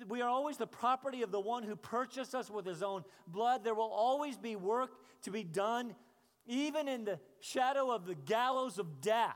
we 0.07 0.21
are 0.21 0.29
always 0.29 0.57
the 0.57 0.67
property 0.67 1.23
of 1.23 1.31
the 1.31 1.39
one 1.39 1.63
who 1.63 1.75
purchased 1.75 2.33
us 2.33 2.49
with 2.49 2.65
his 2.65 2.81
own 2.81 3.03
blood. 3.27 3.63
There 3.63 3.75
will 3.75 3.91
always 3.91 4.37
be 4.37 4.55
work 4.55 4.91
to 5.23 5.31
be 5.31 5.43
done, 5.43 5.93
even 6.45 6.87
in 6.87 7.03
the 7.03 7.19
shadow 7.41 7.91
of 7.91 8.05
the 8.05 8.15
gallows 8.15 8.79
of 8.79 9.01
death. 9.01 9.35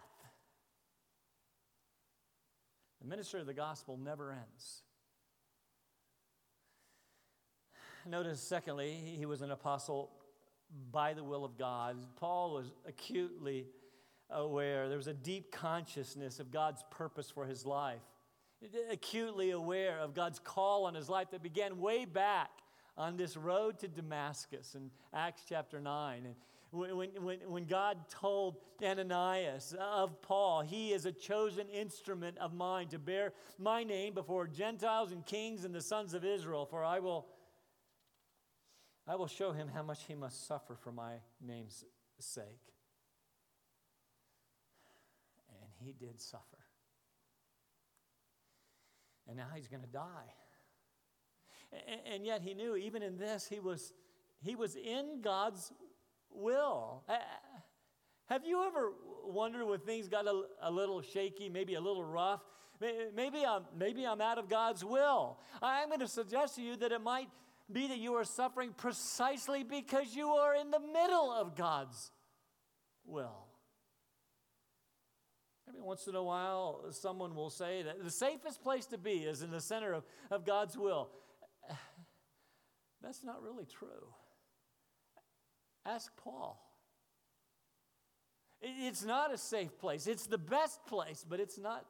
The 3.02 3.08
ministry 3.08 3.42
of 3.42 3.46
the 3.46 3.54
gospel 3.54 3.98
never 3.98 4.32
ends. 4.32 4.84
Notice, 8.06 8.42
secondly, 8.42 8.94
he 9.18 9.26
was 9.26 9.42
an 9.42 9.52
apostle 9.52 10.10
by 10.92 11.14
the 11.14 11.24
will 11.24 11.46
of 11.46 11.58
God. 11.58 11.98
Paul 12.16 12.54
was 12.54 12.72
acutely 12.88 13.68
aware. 14.30 14.88
There 14.88 14.98
was 14.98 15.08
a 15.08 15.14
deep 15.14 15.52
consciousness 15.52 16.40
of 16.40 16.52
God's 16.52 16.84
purpose 16.90 17.30
for 17.30 17.46
his 17.46 17.66
life, 17.66 18.02
acutely 18.90 19.52
aware 19.52 20.00
of 20.00 20.16
God's 20.16 20.40
call 20.40 20.86
on 20.86 20.96
his 20.96 21.10
life 21.10 21.32
that 21.32 21.44
began 21.44 21.80
way 21.80 22.06
back 22.06 22.50
on 22.98 23.18
this 23.18 23.38
road 23.38 23.80
to 23.80 23.88
Damascus 23.88 24.76
in 24.76 24.90
Acts 25.14 25.44
chapter 25.48 25.80
9. 25.80 26.26
And 26.26 26.36
when, 26.72 27.10
when, 27.24 27.40
when 27.48 27.66
God 27.66 27.98
told 28.10 28.58
Ananias 28.84 29.76
of 29.80 30.22
Paul, 30.22 30.62
he 30.62 30.92
is 30.92 31.06
a 31.06 31.12
chosen 31.12 31.68
instrument 31.70 32.38
of 32.38 32.54
mine 32.54 32.88
to 32.90 33.00
bear 33.00 33.34
my 33.60 33.84
name 33.84 34.14
before 34.14 34.48
Gentiles 34.48 35.12
and 35.12 35.26
kings 35.26 35.66
and 35.66 35.76
the 35.76 35.82
sons 35.82 36.14
of 36.14 36.26
Israel, 36.26 36.66
for 36.66 36.84
I 36.84 37.00
will 37.00 37.28
I 39.08 39.16
will 39.16 39.28
show 39.28 39.52
him 39.52 39.68
how 39.74 39.84
much 39.84 40.06
he 40.08 40.16
must 40.16 40.48
suffer 40.48 40.76
for 40.76 40.92
my 40.92 41.14
name's 41.46 41.84
sake. 42.20 42.46
And 45.50 45.70
he 45.80 45.94
did 45.94 46.22
suffer. 46.22 46.46
And 49.28 49.38
now 49.38 49.48
he's 49.56 49.68
going 49.68 49.82
to 49.82 49.88
die. 49.88 50.34
And 52.12 52.26
yet 52.26 52.42
he 52.42 52.54
knew, 52.54 52.76
even 52.76 53.02
in 53.02 53.18
this, 53.18 53.48
he 53.48 53.60
was, 53.60 53.94
he 54.44 54.56
was 54.56 54.76
in 54.76 55.22
God's 55.22 55.72
will. 56.30 57.04
Have 58.26 58.46
you 58.46 58.66
ever 58.66 58.92
wondered 59.26 59.66
when 59.66 59.80
things 59.80 60.08
got 60.08 60.28
a, 60.28 60.44
a 60.62 60.72
little 60.72 61.02
shaky, 61.02 61.50
maybe 61.50 61.76
a 61.76 61.82
little 61.82 62.04
rough? 62.04 62.42
Maybe 63.16 63.46
I'm, 63.46 63.64
maybe 63.78 64.06
I'm 64.06 64.22
out 64.22 64.38
of 64.38 64.50
God's 64.50 64.84
will. 64.84 65.40
I'm 65.62 65.88
going 65.90 66.00
to 66.00 66.08
suggest 66.08 66.56
to 66.56 66.62
you 66.62 66.76
that 66.78 66.92
it 66.92 67.02
might 67.02 67.30
be 67.74 67.88
that 67.88 67.98
you 67.98 68.14
are 68.16 68.24
suffering 68.24 68.74
precisely 68.76 69.64
because 69.64 70.16
you 70.16 70.30
are 70.30 70.56
in 70.56 70.72
the 70.72 70.80
middle 70.80 71.32
of 71.32 71.56
God's 71.56 72.12
will. 73.06 73.48
Every 75.68 75.82
once 75.82 76.08
in 76.08 76.16
a 76.16 76.24
while, 76.24 76.86
someone 76.92 77.36
will 77.36 77.50
say 77.50 77.84
that 77.84 78.04
the 78.04 78.12
safest 78.12 78.62
place 78.62 78.86
to 78.88 78.98
be 78.98 79.20
is 79.20 79.42
in 79.42 79.52
the 79.52 79.62
center 79.62 79.94
of, 79.94 80.04
of 80.30 80.46
God's 80.46 80.78
will. 80.78 81.10
That's 83.02 83.24
not 83.24 83.42
really 83.42 83.66
true. 83.66 84.14
Ask 85.86 86.12
Paul. 86.18 86.62
It's 88.62 89.04
not 89.04 89.34
a 89.34 89.38
safe 89.38 89.80
place. 89.80 90.06
It's 90.06 90.28
the 90.28 90.38
best 90.38 90.86
place, 90.86 91.26
but 91.28 91.40
it's 91.40 91.58
not 91.58 91.86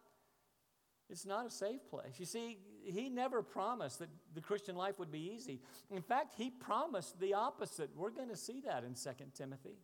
it's 1.10 1.26
not 1.26 1.46
a 1.46 1.50
safe 1.50 1.82
place. 1.90 2.14
You 2.18 2.26
see, 2.26 2.58
he 2.86 3.10
never 3.10 3.44
promised 3.44 4.00
that 4.00 4.08
the 4.34 4.42
Christian 4.42 4.76
life 4.76 5.00
would 5.00 5.12
be 5.12 5.32
easy. 5.36 5.62
In 5.90 6.02
fact, 6.02 6.34
he 6.38 6.50
promised 6.50 7.20
the 7.20 7.34
opposite. 7.34 7.90
We're 7.96 8.12
going 8.12 8.30
to 8.30 8.38
see 8.38 8.62
that 8.66 8.84
in 8.84 8.94
2 8.94 9.10
Timothy. 9.34 9.78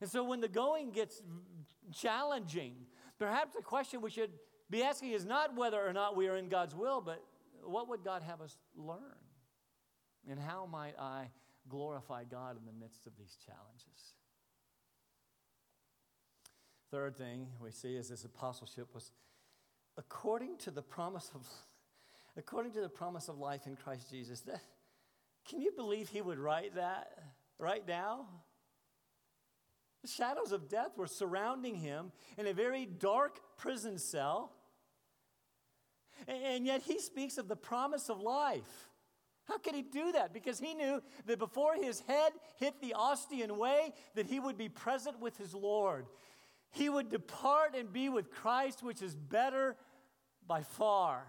And 0.00 0.08
so 0.08 0.22
when 0.22 0.40
the 0.40 0.48
going 0.48 0.90
gets 0.90 1.22
challenging, 1.92 2.74
perhaps 3.18 3.54
the 3.54 3.62
question 3.62 4.00
we 4.00 4.10
should 4.10 4.30
be 4.70 4.82
asking 4.82 5.12
is 5.12 5.24
not 5.24 5.56
whether 5.56 5.80
or 5.84 5.92
not 5.92 6.16
we 6.16 6.28
are 6.28 6.36
in 6.36 6.48
God's 6.48 6.74
will, 6.74 7.00
but 7.00 7.22
what 7.64 7.88
would 7.88 8.04
God 8.04 8.22
have 8.22 8.40
us 8.40 8.56
learn? 8.76 8.98
And 10.30 10.38
how 10.38 10.66
might 10.70 10.94
I 10.98 11.30
glorify 11.68 12.24
God 12.24 12.56
in 12.58 12.66
the 12.66 12.72
midst 12.72 13.06
of 13.06 13.12
these 13.18 13.36
challenges? 13.44 14.14
Third 16.90 17.16
thing 17.16 17.48
we 17.60 17.70
see 17.70 17.96
is 17.96 18.08
this 18.08 18.24
apostleship 18.24 18.94
was 18.94 19.12
according 19.96 20.56
to 20.58 20.70
the 20.70 20.82
promise 20.82 21.30
of 21.34 21.46
according 22.38 22.72
to 22.72 22.80
the 22.80 22.88
promise 22.88 23.28
of 23.28 23.38
life 23.38 23.66
in 23.66 23.76
Christ 23.76 24.10
Jesus. 24.10 24.40
That, 24.42 24.60
can 25.48 25.60
you 25.60 25.72
believe 25.76 26.08
he 26.08 26.22
would 26.22 26.38
write 26.38 26.76
that 26.76 27.10
right 27.58 27.86
now? 27.86 28.26
The 30.02 30.08
shadows 30.08 30.52
of 30.52 30.68
death 30.68 30.96
were 30.96 31.08
surrounding 31.08 31.74
him 31.74 32.12
in 32.36 32.46
a 32.46 32.52
very 32.52 32.86
dark 32.86 33.40
prison 33.56 33.98
cell. 33.98 34.52
And 36.26 36.64
yet 36.64 36.82
he 36.82 37.00
speaks 37.00 37.38
of 37.38 37.48
the 37.48 37.56
promise 37.56 38.08
of 38.08 38.20
life. 38.20 38.88
How 39.44 39.58
could 39.58 39.74
he 39.74 39.82
do 39.82 40.12
that? 40.12 40.32
Because 40.32 40.60
he 40.60 40.74
knew 40.74 41.02
that 41.26 41.38
before 41.38 41.74
his 41.74 42.00
head 42.00 42.32
hit 42.58 42.80
the 42.80 42.94
Ostian 42.96 43.56
way, 43.56 43.92
that 44.14 44.26
he 44.26 44.38
would 44.38 44.58
be 44.58 44.68
present 44.68 45.20
with 45.20 45.36
his 45.38 45.54
Lord. 45.54 46.06
He 46.70 46.88
would 46.88 47.08
depart 47.08 47.74
and 47.74 47.92
be 47.92 48.08
with 48.08 48.30
Christ, 48.30 48.82
which 48.82 49.00
is 49.00 49.14
better 49.14 49.74
by 50.46 50.62
far. 50.62 51.26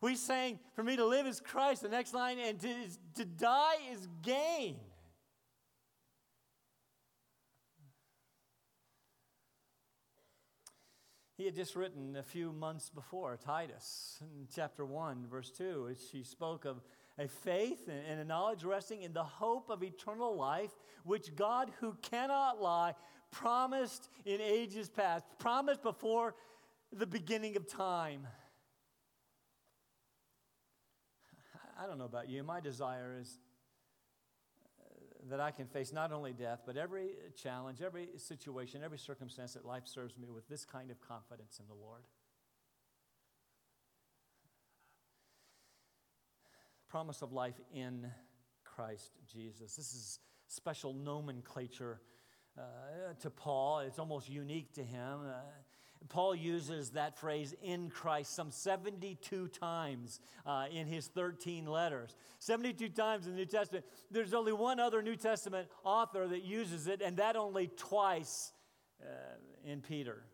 We 0.00 0.16
saying, 0.16 0.58
for 0.74 0.82
me 0.82 0.96
to 0.96 1.04
live 1.04 1.26
is 1.26 1.40
Christ, 1.40 1.82
the 1.82 1.88
next 1.88 2.14
line, 2.14 2.38
and 2.38 2.58
to, 2.60 2.74
to 3.16 3.24
die 3.24 3.76
is 3.92 4.08
gain. 4.22 4.76
He 11.36 11.46
had 11.46 11.54
just 11.54 11.74
written 11.74 12.16
a 12.16 12.22
few 12.22 12.52
months 12.52 12.90
before, 12.90 13.38
Titus, 13.42 14.18
in 14.20 14.46
chapter 14.54 14.84
1, 14.84 15.26
verse 15.30 15.50
2, 15.50 15.84
which 15.84 16.00
he 16.12 16.22
spoke 16.22 16.64
of 16.64 16.82
a 17.18 17.28
faith 17.28 17.88
and 17.88 18.20
a 18.20 18.24
knowledge 18.24 18.64
resting 18.64 19.02
in 19.02 19.12
the 19.12 19.24
hope 19.24 19.70
of 19.70 19.82
eternal 19.82 20.36
life, 20.36 20.72
which 21.04 21.34
God, 21.36 21.70
who 21.80 21.94
cannot 22.02 22.60
lie, 22.60 22.94
promised 23.30 24.08
in 24.24 24.40
ages 24.40 24.88
past, 24.88 25.24
promised 25.38 25.82
before 25.82 26.34
the 26.92 27.06
beginning 27.06 27.56
of 27.56 27.66
time. 27.66 28.26
I 31.82 31.86
don't 31.86 31.98
know 31.98 32.04
about 32.04 32.28
you. 32.28 32.42
My 32.42 32.60
desire 32.60 33.16
is 33.18 33.38
that 35.28 35.40
I 35.40 35.50
can 35.50 35.66
face 35.66 35.92
not 35.92 36.12
only 36.12 36.32
death, 36.32 36.60
but 36.66 36.76
every 36.76 37.10
challenge, 37.36 37.80
every 37.80 38.08
situation, 38.16 38.82
every 38.84 38.98
circumstance 38.98 39.54
that 39.54 39.64
life 39.64 39.84
serves 39.86 40.16
me 40.18 40.28
with 40.30 40.46
this 40.48 40.64
kind 40.64 40.90
of 40.90 41.00
confidence 41.00 41.58
in 41.58 41.66
the 41.68 41.74
Lord. 41.74 42.02
Promise 46.88 47.22
of 47.22 47.32
life 47.32 47.60
in 47.72 48.10
Christ 48.64 49.12
Jesus. 49.32 49.76
This 49.76 49.94
is 49.94 50.18
special 50.48 50.92
nomenclature 50.92 52.00
uh, 52.58 52.62
to 53.20 53.30
Paul. 53.30 53.80
It's 53.80 53.98
almost 53.98 54.28
unique 54.28 54.74
to 54.74 54.82
him. 54.82 55.20
Uh, 55.26 55.32
Paul 56.08 56.34
uses 56.34 56.90
that 56.90 57.18
phrase 57.18 57.54
in 57.62 57.90
Christ 57.90 58.34
some 58.34 58.50
72 58.50 59.48
times 59.48 60.20
uh, 60.46 60.66
in 60.72 60.86
his 60.86 61.06
13 61.08 61.66
letters. 61.66 62.16
72 62.38 62.88
times 62.88 63.26
in 63.26 63.32
the 63.32 63.38
New 63.38 63.46
Testament. 63.46 63.84
There's 64.10 64.34
only 64.34 64.52
one 64.52 64.80
other 64.80 65.02
New 65.02 65.16
Testament 65.16 65.68
author 65.84 66.26
that 66.26 66.42
uses 66.42 66.86
it, 66.86 67.02
and 67.02 67.18
that 67.18 67.36
only 67.36 67.70
twice 67.76 68.52
uh, 69.02 69.06
in 69.64 69.82
Peter. 69.82 70.24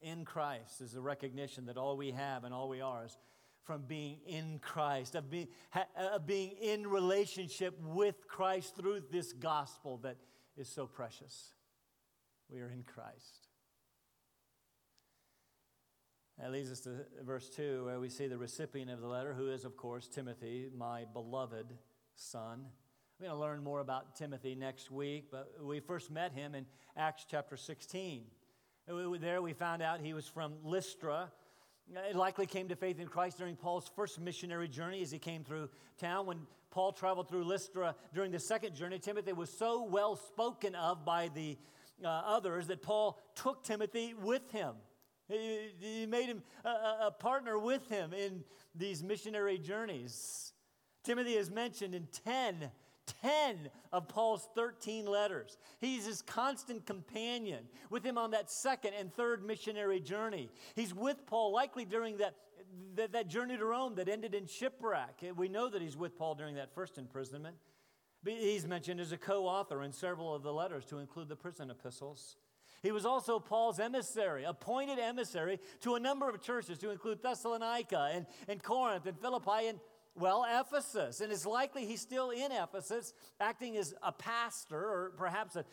In 0.00 0.24
Christ 0.24 0.80
is 0.80 0.94
a 0.94 1.00
recognition 1.00 1.66
that 1.66 1.76
all 1.76 1.96
we 1.96 2.10
have 2.12 2.44
and 2.44 2.54
all 2.54 2.68
we 2.68 2.80
are 2.80 3.04
is 3.04 3.16
from 3.62 3.82
being 3.82 4.18
in 4.26 4.60
Christ, 4.60 5.16
of 5.16 5.28
being, 5.28 5.48
of 5.96 6.26
being 6.26 6.52
in 6.62 6.86
relationship 6.86 7.76
with 7.82 8.26
Christ 8.28 8.76
through 8.76 9.02
this 9.10 9.32
gospel 9.32 9.98
that 9.98 10.16
is 10.56 10.68
so 10.68 10.86
precious. 10.86 11.52
We 12.48 12.60
are 12.60 12.70
in 12.70 12.84
Christ. 12.84 13.45
That 16.38 16.52
leads 16.52 16.70
us 16.70 16.80
to 16.80 16.90
verse 17.24 17.48
2, 17.48 17.86
where 17.86 17.98
we 17.98 18.10
see 18.10 18.26
the 18.26 18.36
recipient 18.36 18.90
of 18.90 19.00
the 19.00 19.06
letter, 19.06 19.32
who 19.32 19.48
is, 19.48 19.64
of 19.64 19.74
course, 19.74 20.06
Timothy, 20.06 20.68
my 20.76 21.06
beloved 21.14 21.72
son. 22.14 22.66
We're 23.18 23.28
going 23.28 23.38
to 23.38 23.40
learn 23.40 23.64
more 23.64 23.80
about 23.80 24.16
Timothy 24.16 24.54
next 24.54 24.90
week, 24.90 25.28
but 25.30 25.52
we 25.62 25.80
first 25.80 26.10
met 26.10 26.32
him 26.32 26.54
in 26.54 26.66
Acts 26.94 27.24
chapter 27.26 27.56
16. 27.56 28.24
There 28.86 29.40
we 29.40 29.54
found 29.54 29.80
out 29.80 30.00
he 30.00 30.12
was 30.12 30.26
from 30.28 30.56
Lystra. 30.62 31.32
It 32.10 32.14
likely 32.14 32.44
came 32.44 32.68
to 32.68 32.76
faith 32.76 33.00
in 33.00 33.08
Christ 33.08 33.38
during 33.38 33.56
Paul's 33.56 33.90
first 33.96 34.20
missionary 34.20 34.68
journey 34.68 35.00
as 35.00 35.10
he 35.10 35.18
came 35.18 35.42
through 35.42 35.70
town. 35.98 36.26
When 36.26 36.40
Paul 36.70 36.92
traveled 36.92 37.30
through 37.30 37.44
Lystra 37.44 37.94
during 38.12 38.30
the 38.30 38.40
second 38.40 38.74
journey, 38.74 38.98
Timothy 38.98 39.32
was 39.32 39.50
so 39.50 39.84
well 39.84 40.16
spoken 40.16 40.74
of 40.74 41.02
by 41.06 41.30
the 41.34 41.56
uh, 42.04 42.08
others 42.08 42.66
that 42.66 42.82
Paul 42.82 43.18
took 43.34 43.64
Timothy 43.64 44.12
with 44.12 44.50
him. 44.50 44.74
He, 45.28 46.06
made 46.06 46.26
him 46.26 46.42
a, 46.64 47.06
a 47.06 47.10
partner 47.10 47.58
with 47.58 47.88
him 47.88 48.12
in 48.12 48.44
these 48.74 49.02
missionary 49.02 49.58
journeys. 49.58 50.52
Timothy 51.02 51.34
is 51.34 51.50
mentioned 51.50 51.94
in 51.94 52.06
10 52.24 52.70
10 53.22 53.70
of 53.92 54.08
Paul's 54.08 54.48
13 54.54 55.06
letters. 55.06 55.58
He's 55.80 56.06
his 56.06 56.22
constant 56.22 56.86
companion 56.86 57.64
with 57.90 58.04
him 58.04 58.18
on 58.18 58.32
that 58.32 58.50
second 58.50 58.94
and 58.98 59.12
third 59.12 59.44
missionary 59.44 60.00
journey. 60.00 60.50
He's 60.74 60.94
with 60.94 61.26
Paul 61.26 61.52
likely 61.52 61.84
during 61.84 62.18
that, 62.18 62.34
that, 62.96 63.12
that, 63.12 63.28
journey 63.28 63.56
to 63.56 63.64
Rome 63.64 63.94
that 63.96 64.08
ended 64.08 64.34
in 64.34 64.46
shipwreck. 64.46 65.22
We 65.36 65.48
know 65.48 65.68
that 65.70 65.80
he's 65.80 65.96
with 65.96 66.18
Paul 66.18 66.34
during 66.34 66.56
that 66.56 66.74
first 66.74 66.98
imprisonment. 66.98 67.56
He's 68.24 68.66
mentioned 68.66 69.00
as 69.00 69.12
a 69.12 69.16
co 69.16 69.46
author 69.46 69.82
in 69.82 69.92
several 69.92 70.34
of 70.34 70.42
the 70.42 70.52
letters 70.52 70.84
to 70.86 70.98
include 70.98 71.28
the 71.28 71.36
prison 71.36 71.70
epistles. 71.70 72.36
He 72.82 72.92
was 72.92 73.06
also 73.06 73.38
Paul's 73.38 73.80
emissary, 73.80 74.44
appointed 74.44 74.98
emissary 74.98 75.58
to 75.80 75.94
a 75.94 76.00
number 76.00 76.28
of 76.28 76.40
churches, 76.40 76.78
to 76.78 76.90
include 76.90 77.22
Thessalonica 77.22 78.10
and, 78.12 78.26
and 78.48 78.62
Corinth 78.62 79.06
and 79.06 79.18
Philippi 79.18 79.68
and, 79.68 79.80
well, 80.14 80.46
Ephesus. 80.48 81.20
And 81.20 81.30
it's 81.32 81.44
likely 81.44 81.84
he's 81.84 82.00
still 82.00 82.30
in 82.30 82.50
Ephesus, 82.52 83.12
acting 83.40 83.76
as 83.76 83.94
a 84.02 84.12
pastor 84.12 84.78
or 84.78 85.12
perhaps 85.16 85.56
an 85.56 85.64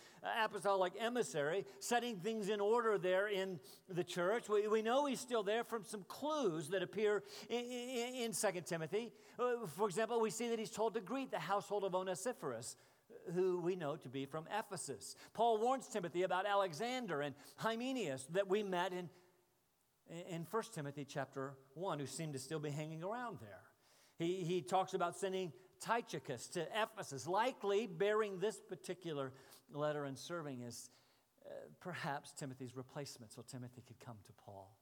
apostolic 0.43 0.93
emissary, 0.99 1.65
setting 1.79 2.17
things 2.17 2.49
in 2.49 2.59
order 2.59 2.97
there 2.97 3.27
in 3.27 3.59
the 3.89 4.03
church. 4.03 4.49
We, 4.49 4.67
we 4.67 4.81
know 4.81 5.05
he's 5.05 5.19
still 5.19 5.43
there 5.43 5.63
from 5.63 5.85
some 5.85 6.03
clues 6.07 6.69
that 6.69 6.83
appear 6.83 7.23
in, 7.49 7.59
in, 7.59 8.15
in 8.15 8.31
2 8.33 8.61
Timothy. 8.65 9.11
Uh, 9.39 9.65
for 9.77 9.87
example, 9.87 10.19
we 10.19 10.29
see 10.29 10.49
that 10.49 10.59
he's 10.59 10.71
told 10.71 10.93
to 10.95 11.01
greet 11.01 11.31
the 11.31 11.39
household 11.39 11.83
of 11.83 11.95
Onesiphorus 11.95 12.75
who 13.33 13.59
we 13.59 13.75
know 13.75 13.95
to 13.95 14.09
be 14.09 14.25
from 14.25 14.45
Ephesus. 14.57 15.15
Paul 15.33 15.59
warns 15.59 15.87
Timothy 15.87 16.23
about 16.23 16.45
Alexander 16.45 17.21
and 17.21 17.35
Hymenaeus 17.57 18.27
that 18.31 18.47
we 18.47 18.63
met 18.63 18.93
in, 18.93 19.09
in 20.29 20.45
1 20.49 20.63
Timothy 20.73 21.05
chapter 21.05 21.53
1, 21.75 21.99
who 21.99 22.05
seem 22.05 22.33
to 22.33 22.39
still 22.39 22.59
be 22.59 22.69
hanging 22.69 23.03
around 23.03 23.37
there. 23.41 23.61
He, 24.17 24.43
he 24.43 24.61
talks 24.61 24.93
about 24.93 25.17
sending 25.17 25.51
Tychicus 25.79 26.47
to 26.49 26.67
Ephesus, 26.75 27.27
likely 27.27 27.87
bearing 27.87 28.39
this 28.39 28.61
particular 28.61 29.33
letter 29.73 30.05
and 30.05 30.17
serving 30.17 30.63
as 30.63 30.89
uh, 31.45 31.49
perhaps 31.81 32.31
Timothy's 32.31 32.75
replacement, 32.75 33.33
so 33.33 33.41
Timothy 33.41 33.83
could 33.85 33.99
come 33.99 34.17
to 34.25 34.33
Paul. 34.45 34.75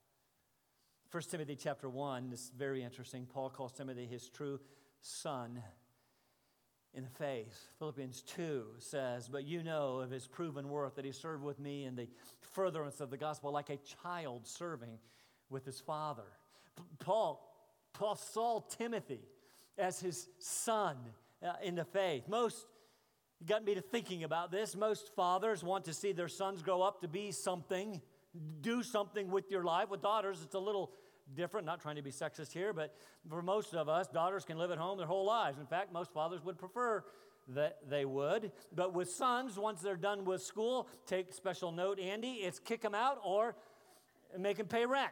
1 1.12 1.24
Timothy 1.24 1.56
chapter 1.56 1.90
1 1.90 2.32
is 2.32 2.52
very 2.58 2.84
interesting. 2.84 3.26
Paul 3.26 3.50
calls 3.50 3.74
Timothy 3.74 4.06
his 4.06 4.30
true 4.30 4.60
son. 5.02 5.62
In 6.94 7.04
the 7.04 7.10
faith. 7.10 7.58
Philippians 7.80 8.22
2 8.22 8.66
says, 8.80 9.28
But 9.28 9.46
you 9.46 9.64
know 9.64 10.00
of 10.00 10.12
his 10.12 10.28
proven 10.28 10.70
worth 10.70 10.96
that 10.96 11.06
he 11.06 11.12
served 11.12 11.44
with 11.44 11.60
me 11.60 11.86
in 11.86 11.96
the 11.96 12.08
furtherance 12.42 13.00
of 13.00 13.10
the 13.10 13.18
gospel 13.18 13.52
like 13.52 13.70
a 13.70 13.80
child 14.04 14.48
serving 14.48 14.98
with 15.50 15.66
his 15.66 15.80
father. 15.80 16.28
Paul, 17.00 17.48
Paul 17.94 18.16
saw 18.16 18.62
Timothy 18.62 19.22
as 19.78 20.00
his 20.00 20.28
son 20.40 20.98
uh, 21.46 21.54
in 21.64 21.76
the 21.76 21.86
faith. 21.86 22.28
Most 22.28 22.66
got 23.46 23.64
me 23.66 23.76
to 23.76 23.82
thinking 23.82 24.24
about 24.24 24.52
this. 24.52 24.76
Most 24.76 25.16
fathers 25.16 25.64
want 25.64 25.86
to 25.86 25.94
see 25.94 26.12
their 26.12 26.28
sons 26.28 26.62
grow 26.62 26.82
up 26.82 27.02
to 27.02 27.08
be 27.08 27.32
something, 27.32 28.02
do 28.62 28.84
something 28.84 29.32
with 29.32 29.50
your 29.50 29.64
life. 29.64 29.90
With 29.90 30.02
daughters, 30.02 30.42
it's 30.44 30.56
a 30.56 30.60
little 30.60 30.92
different. 31.36 31.66
Not 31.66 31.82
trying 31.82 31.96
to 31.96 32.02
be 32.02 32.12
sexist 32.12 32.52
here, 32.52 32.74
but 32.74 32.96
for 33.30 33.42
most 33.42 33.74
of 33.74 33.90
us, 33.90 34.08
daughters 34.08 34.46
can 34.46 34.58
live 34.58 34.72
at 34.72 34.78
home 34.78 34.98
their 34.98 35.08
whole 35.08 35.26
lives. 35.26 35.60
In 35.60 35.66
fact, 35.66 35.94
most 35.94 36.14
fathers 36.14 36.44
would 36.44 36.58
prefer 36.58 37.04
that 37.50 37.80
they 37.90 38.06
would. 38.06 38.52
But 38.74 38.94
with 38.94 39.10
sons, 39.10 39.58
once 39.58 39.82
they're 39.82 39.96
done 39.96 40.26
with 40.26 40.42
school, 40.42 40.88
take 41.06 41.34
special 41.34 41.72
note, 41.72 42.00
Andy, 42.00 42.34
it's 42.34 42.60
kick 42.60 42.82
them 42.82 42.96
out 42.96 43.20
or 43.24 43.56
make 44.38 44.58
them 44.58 44.68
pay 44.68 44.86
rent. 44.86 45.12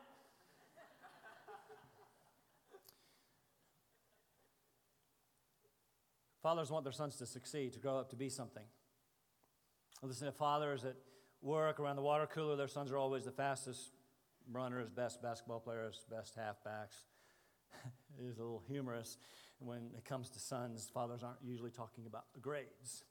Fathers 6.41 6.71
want 6.71 6.85
their 6.85 6.93
sons 6.93 7.17
to 7.17 7.25
succeed, 7.25 7.73
to 7.73 7.79
grow 7.79 7.97
up 7.97 8.09
to 8.11 8.15
be 8.15 8.29
something. 8.29 8.63
Listen 10.01 10.27
to 10.27 10.31
fathers 10.31 10.85
at 10.85 10.95
work, 11.41 11.79
around 11.79 11.97
the 11.97 12.01
water 12.01 12.25
cooler, 12.25 12.55
their 12.55 12.69
sons 12.69 12.91
are 12.91 12.97
always 12.97 13.25
the 13.25 13.31
fastest 13.31 13.91
runners, 14.51 14.89
best 14.89 15.21
basketball 15.21 15.59
players, 15.59 16.05
best 16.09 16.37
halfbacks. 16.37 17.03
it 18.19 18.25
is 18.25 18.37
a 18.37 18.41
little 18.41 18.63
humorous 18.67 19.17
when 19.59 19.91
it 19.97 20.05
comes 20.05 20.29
to 20.31 20.39
sons. 20.39 20.89
Fathers 20.93 21.23
aren't 21.23 21.41
usually 21.43 21.71
talking 21.71 22.05
about 22.05 22.25
the 22.33 22.39
grades. 22.39 23.03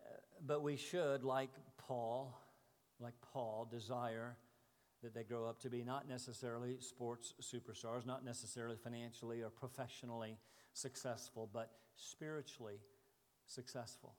Uh, 0.00 0.16
but 0.46 0.62
we 0.62 0.76
should, 0.76 1.22
like 1.22 1.50
Paul, 1.78 2.34
like 3.00 3.14
Paul, 3.32 3.68
desire 3.70 4.36
that 5.02 5.14
they 5.14 5.22
grow 5.22 5.46
up 5.46 5.60
to 5.60 5.70
be 5.70 5.84
not 5.84 6.08
necessarily 6.08 6.78
sports 6.80 7.34
superstars, 7.40 8.06
not 8.06 8.24
necessarily 8.24 8.76
financially 8.76 9.42
or 9.42 9.50
professionally 9.50 10.38
successful, 10.72 11.48
but 11.52 11.70
spiritually 11.94 12.80
successful. 13.46 14.14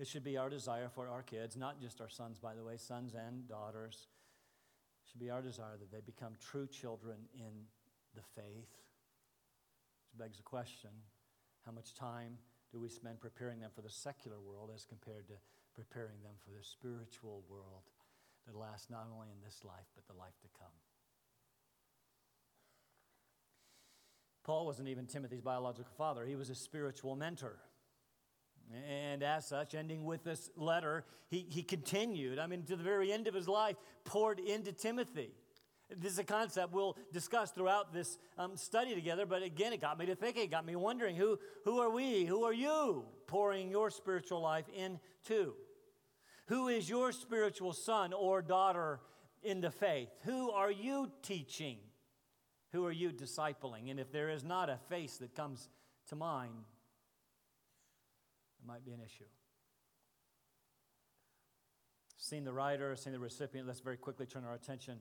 It 0.00 0.08
should 0.08 0.24
be 0.24 0.38
our 0.38 0.48
desire 0.48 0.88
for 0.88 1.08
our 1.08 1.22
kids, 1.22 1.58
not 1.58 1.78
just 1.78 2.00
our 2.00 2.08
sons, 2.08 2.38
by 2.38 2.54
the 2.54 2.64
way, 2.64 2.78
sons 2.78 3.12
and 3.14 3.46
daughters. 3.46 4.08
It 5.04 5.10
should 5.10 5.20
be 5.20 5.28
our 5.28 5.42
desire 5.42 5.76
that 5.78 5.92
they 5.92 6.00
become 6.00 6.32
true 6.40 6.66
children 6.66 7.18
in 7.34 7.68
the 8.14 8.22
faith. 8.34 8.72
Which 10.08 10.18
begs 10.18 10.38
the 10.38 10.42
question 10.42 10.88
how 11.66 11.72
much 11.72 11.92
time 11.92 12.38
do 12.72 12.80
we 12.80 12.88
spend 12.88 13.20
preparing 13.20 13.60
them 13.60 13.70
for 13.74 13.82
the 13.82 13.90
secular 13.90 14.40
world 14.40 14.70
as 14.74 14.86
compared 14.86 15.28
to 15.28 15.34
preparing 15.74 16.22
them 16.22 16.32
for 16.42 16.50
the 16.50 16.64
spiritual 16.64 17.44
world 17.46 17.84
that 18.46 18.56
lasts 18.56 18.88
not 18.88 19.06
only 19.14 19.28
in 19.28 19.44
this 19.44 19.60
life, 19.66 19.84
but 19.94 20.06
the 20.06 20.18
life 20.18 20.40
to 20.40 20.48
come? 20.58 20.72
Paul 24.44 24.64
wasn't 24.64 24.88
even 24.88 25.04
Timothy's 25.04 25.42
biological 25.42 25.92
father, 25.98 26.24
he 26.24 26.36
was 26.36 26.48
a 26.48 26.54
spiritual 26.54 27.16
mentor. 27.16 27.58
And 28.88 29.22
as 29.22 29.46
such, 29.46 29.74
ending 29.74 30.04
with 30.04 30.22
this 30.22 30.50
letter, 30.56 31.04
he, 31.28 31.46
he 31.48 31.62
continued, 31.62 32.38
I 32.38 32.46
mean, 32.46 32.62
to 32.64 32.76
the 32.76 32.84
very 32.84 33.12
end 33.12 33.26
of 33.26 33.34
his 33.34 33.48
life, 33.48 33.76
poured 34.04 34.38
into 34.38 34.72
Timothy. 34.72 35.32
This 35.96 36.12
is 36.12 36.18
a 36.20 36.24
concept 36.24 36.72
we'll 36.72 36.96
discuss 37.12 37.50
throughout 37.50 37.92
this 37.92 38.18
um, 38.38 38.56
study 38.56 38.94
together, 38.94 39.26
but 39.26 39.42
again, 39.42 39.72
it 39.72 39.80
got 39.80 39.98
me 39.98 40.06
to 40.06 40.14
thinking, 40.14 40.44
it 40.44 40.50
got 40.50 40.64
me 40.64 40.76
wondering 40.76 41.16
who, 41.16 41.38
who 41.64 41.80
are 41.80 41.90
we, 41.90 42.24
who 42.24 42.44
are 42.44 42.52
you 42.52 43.04
pouring 43.26 43.70
your 43.70 43.90
spiritual 43.90 44.40
life 44.40 44.66
into? 44.68 45.54
Who 46.46 46.68
is 46.68 46.88
your 46.88 47.10
spiritual 47.10 47.72
son 47.72 48.12
or 48.12 48.40
daughter 48.40 49.00
in 49.42 49.60
the 49.60 49.70
faith? 49.70 50.10
Who 50.24 50.52
are 50.52 50.70
you 50.70 51.10
teaching? 51.22 51.78
Who 52.72 52.84
are 52.86 52.92
you 52.92 53.10
discipling? 53.10 53.90
And 53.90 53.98
if 53.98 54.12
there 54.12 54.30
is 54.30 54.44
not 54.44 54.70
a 54.70 54.78
face 54.88 55.16
that 55.16 55.34
comes 55.34 55.68
to 56.08 56.16
mind, 56.16 56.66
it 58.60 58.66
might 58.66 58.84
be 58.84 58.92
an 58.92 59.00
issue. 59.00 59.24
Seen 62.16 62.44
the 62.44 62.52
writer, 62.52 62.94
seen 62.96 63.12
the 63.12 63.18
recipient. 63.18 63.66
Let's 63.66 63.80
very 63.80 63.96
quickly 63.96 64.26
turn 64.26 64.44
our 64.44 64.54
attention 64.54 64.98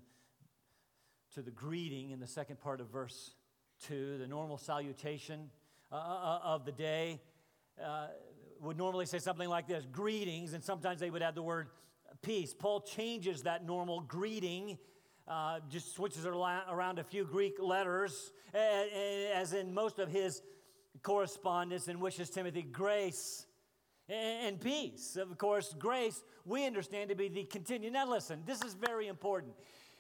to 1.36 1.42
the 1.42 1.52
greeting 1.52 2.12
in 2.12 2.20
the 2.20 2.28
second 2.28 2.60
part 2.60 2.82
of 2.82 2.90
verse 2.90 3.36
2, 3.84 4.18
the 4.18 4.28
normal 4.28 4.58
salutation 4.58 5.50
uh, 5.92 5.96
uh, 5.96 6.00
uh, 6.00 6.40
of 6.44 6.66
the 6.66 6.72
day. 6.72 7.22
Would 8.62 8.78
normally 8.78 9.06
say 9.06 9.20
something 9.20 9.48
like 9.48 9.68
this 9.68 9.86
greetings, 9.86 10.54
and 10.54 10.64
sometimes 10.64 11.00
they 11.00 11.10
would 11.10 11.22
add 11.22 11.36
the 11.36 11.44
word 11.44 11.68
peace. 12.22 12.54
Paul 12.54 12.82
changes 12.82 13.44
that 13.44 13.66
normal 13.66 14.02
greeting 14.02 14.78
uh, 15.28 15.60
just 15.70 15.94
switches 15.94 16.26
around 16.26 17.00
a 17.00 17.04
few 17.04 17.24
Greek 17.24 17.56
letters, 17.62 18.32
as 18.54 19.54
in 19.54 19.74
most 19.74 20.00
of 20.00 20.10
his 20.10 20.42
correspondence, 21.04 21.88
and 21.88 22.02
wishes 22.02 22.30
Timothy 22.30 22.64
grace 22.64 23.46
and 24.10 24.60
peace. 24.60 25.16
Of 25.16 25.38
course, 25.38 25.76
grace 25.78 26.24
we 26.46 26.66
understand 26.66 27.10
to 27.10 27.16
be 27.16 27.30
the 27.30 27.44
continued. 27.44 27.94
Now, 27.94 28.10
listen, 28.10 28.42
this 28.46 28.62
is 28.64 28.74
very 28.74 29.08
important. 29.08 29.54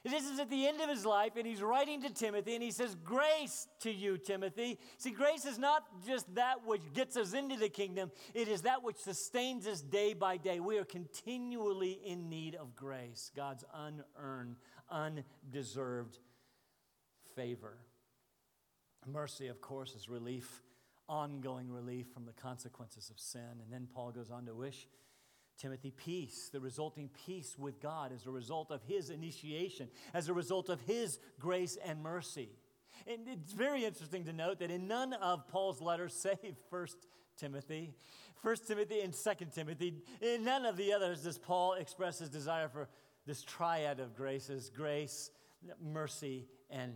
This 0.03 0.23
is 0.23 0.39
at 0.39 0.49
the 0.49 0.65
end 0.65 0.79
of 0.79 0.89
his 0.89 1.05
life, 1.05 1.33
and 1.35 1.45
he's 1.45 1.61
writing 1.61 2.01
to 2.03 2.09
Timothy, 2.09 2.55
and 2.55 2.63
he 2.63 2.71
says, 2.71 2.95
Grace 3.03 3.67
to 3.81 3.91
you, 3.91 4.17
Timothy. 4.17 4.79
See, 4.97 5.11
grace 5.11 5.43
is 5.43 5.59
not 5.59 5.83
just 6.07 6.33
that 6.35 6.65
which 6.65 6.93
gets 6.93 7.17
us 7.17 7.33
into 7.33 7.57
the 7.57 7.67
kingdom, 7.67 8.09
it 8.33 8.47
is 8.47 8.61
that 8.61 8.81
which 8.81 8.95
sustains 8.95 9.67
us 9.67 9.81
day 9.81 10.13
by 10.13 10.37
day. 10.37 10.61
We 10.61 10.77
are 10.77 10.85
continually 10.85 11.99
in 12.05 12.29
need 12.29 12.55
of 12.55 12.77
grace, 12.77 13.29
God's 13.35 13.65
unearned, 13.73 14.55
undeserved 14.89 16.17
favor. 17.35 17.77
Mercy, 19.05 19.47
of 19.47 19.59
course, 19.59 19.95
is 19.95 20.07
relief, 20.07 20.61
ongoing 21.09 21.69
relief 21.69 22.05
from 22.13 22.25
the 22.25 22.33
consequences 22.33 23.09
of 23.09 23.19
sin. 23.19 23.41
And 23.61 23.71
then 23.73 23.87
Paul 23.93 24.11
goes 24.11 24.29
on 24.29 24.45
to 24.45 24.53
wish 24.53 24.87
Timothy 25.57 25.91
peace, 25.91 26.49
the 26.53 26.61
resulting 26.61 27.09
peace 27.25 27.57
with 27.57 27.81
God 27.81 28.13
as 28.13 28.25
a 28.25 28.31
result 28.31 28.71
of 28.71 28.81
his 28.83 29.09
initiation, 29.09 29.89
as 30.13 30.29
a 30.29 30.33
result 30.33 30.69
of 30.69 30.79
his 30.81 31.19
grace 31.37 31.77
and 31.83 32.01
mercy. 32.01 32.49
And 33.05 33.27
it's 33.27 33.53
very 33.53 33.83
interesting 33.83 34.23
to 34.25 34.33
note 34.33 34.59
that 34.59 34.71
in 34.71 34.87
none 34.87 35.13
of 35.13 35.47
Paul's 35.49 35.81
letters, 35.81 36.13
save 36.21 36.55
First 36.69 37.07
Timothy, 37.37 37.93
First 38.41 38.67
Timothy 38.67 39.01
and 39.01 39.13
Second 39.13 39.51
Timothy, 39.51 39.95
in 40.21 40.45
none 40.45 40.65
of 40.65 40.77
the 40.77 40.93
others 40.93 41.23
does 41.23 41.37
Paul 41.37 41.73
express 41.73 42.19
his 42.19 42.29
desire 42.29 42.69
for 42.69 42.87
this 43.25 43.43
triad 43.43 43.99
of 43.99 44.15
graces 44.15 44.71
grace, 44.73 45.29
mercy, 45.81 46.47
and, 46.69 46.95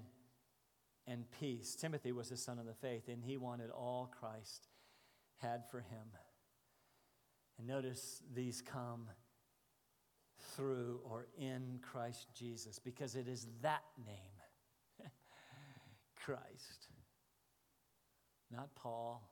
and 1.08 1.26
peace. 1.40 1.76
Timothy 1.76 2.12
was 2.12 2.30
his 2.30 2.44
son 2.44 2.60
of 2.60 2.66
the 2.66 2.74
faith, 2.74 3.08
and 3.08 3.24
he 3.24 3.38
wanted 3.38 3.70
all 3.70 4.12
Christ 4.20 4.68
had 5.38 5.64
for 5.70 5.80
him. 5.80 6.08
And 7.58 7.68
notice 7.68 8.22
these 8.34 8.62
come 8.62 9.10
through 10.56 11.00
or 11.04 11.28
in 11.38 11.80
Christ 11.82 12.28
Jesus 12.34 12.80
because 12.80 13.16
it 13.16 13.28
is 13.28 13.48
that 13.62 13.84
name, 14.06 15.08
Christ. 16.26 16.88
Not 18.52 18.76
Paul, 18.76 19.30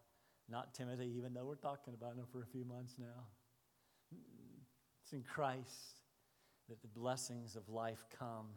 not 0.49 0.73
Timothy, 0.73 1.13
even 1.17 1.33
though 1.33 1.45
we're 1.45 1.55
talking 1.55 1.93
about 1.93 2.15
him 2.15 2.25
for 2.31 2.41
a 2.41 2.45
few 2.45 2.65
months 2.65 2.95
now. 2.97 3.27
It's 5.03 5.13
in 5.13 5.23
Christ 5.23 6.01
that 6.69 6.81
the 6.81 6.87
blessings 6.87 7.55
of 7.55 7.69
life 7.69 8.05
come. 8.17 8.47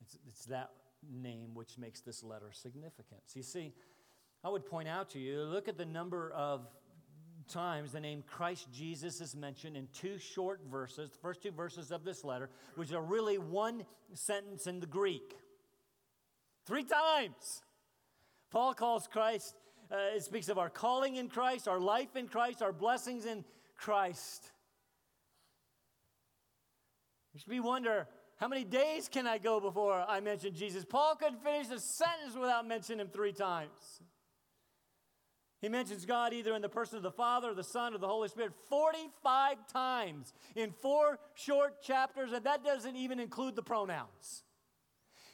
It's, 0.00 0.18
it's 0.26 0.44
that 0.46 0.70
name 1.10 1.54
which 1.54 1.78
makes 1.78 2.00
this 2.00 2.22
letter 2.22 2.50
significant. 2.52 3.20
So 3.26 3.38
you 3.38 3.42
see, 3.42 3.72
I 4.44 4.48
would 4.48 4.66
point 4.66 4.88
out 4.88 5.10
to 5.10 5.18
you 5.18 5.42
look 5.42 5.68
at 5.68 5.76
the 5.76 5.84
number 5.84 6.30
of 6.32 6.66
times 7.48 7.92
the 7.92 8.00
name 8.00 8.22
Christ 8.26 8.68
Jesus 8.72 9.20
is 9.20 9.34
mentioned 9.34 9.76
in 9.76 9.88
two 9.92 10.18
short 10.18 10.60
verses, 10.70 11.10
the 11.10 11.18
first 11.18 11.42
two 11.42 11.50
verses 11.50 11.90
of 11.90 12.04
this 12.04 12.24
letter, 12.24 12.50
which 12.76 12.92
are 12.92 13.02
really 13.02 13.38
one 13.38 13.84
sentence 14.14 14.66
in 14.66 14.80
the 14.80 14.86
Greek. 14.86 15.34
Three 16.66 16.84
times. 16.84 17.62
Paul 18.50 18.74
calls 18.74 19.08
Christ, 19.10 19.54
uh, 19.90 20.16
it 20.16 20.22
speaks 20.22 20.48
of 20.48 20.58
our 20.58 20.70
calling 20.70 21.16
in 21.16 21.28
Christ, 21.28 21.68
our 21.68 21.80
life 21.80 22.16
in 22.16 22.28
Christ, 22.28 22.62
our 22.62 22.72
blessings 22.72 23.24
in 23.24 23.44
Christ. 23.76 24.50
We 27.46 27.60
wonder 27.60 28.08
how 28.38 28.46
many 28.46 28.64
days 28.64 29.08
can 29.08 29.26
I 29.26 29.38
go 29.38 29.58
before 29.58 30.04
I 30.08 30.20
mention 30.20 30.54
Jesus? 30.54 30.84
Paul 30.84 31.16
couldn't 31.16 31.42
finish 31.42 31.66
a 31.66 31.80
sentence 31.80 32.34
without 32.38 32.66
mentioning 32.66 33.00
him 33.00 33.08
three 33.08 33.32
times. 33.32 34.00
He 35.60 35.68
mentions 35.68 36.06
God 36.06 36.32
either 36.32 36.54
in 36.54 36.62
the 36.62 36.68
person 36.68 36.98
of 36.98 37.02
the 37.02 37.10
Father, 37.10 37.50
or 37.50 37.54
the 37.54 37.64
Son, 37.64 37.92
or 37.94 37.98
the 37.98 38.06
Holy 38.06 38.28
Spirit 38.28 38.52
45 38.68 39.66
times 39.66 40.32
in 40.54 40.70
four 40.70 41.18
short 41.34 41.82
chapters, 41.82 42.32
and 42.32 42.44
that 42.44 42.62
doesn't 42.62 42.94
even 42.94 43.18
include 43.18 43.56
the 43.56 43.62
pronouns. 43.62 44.44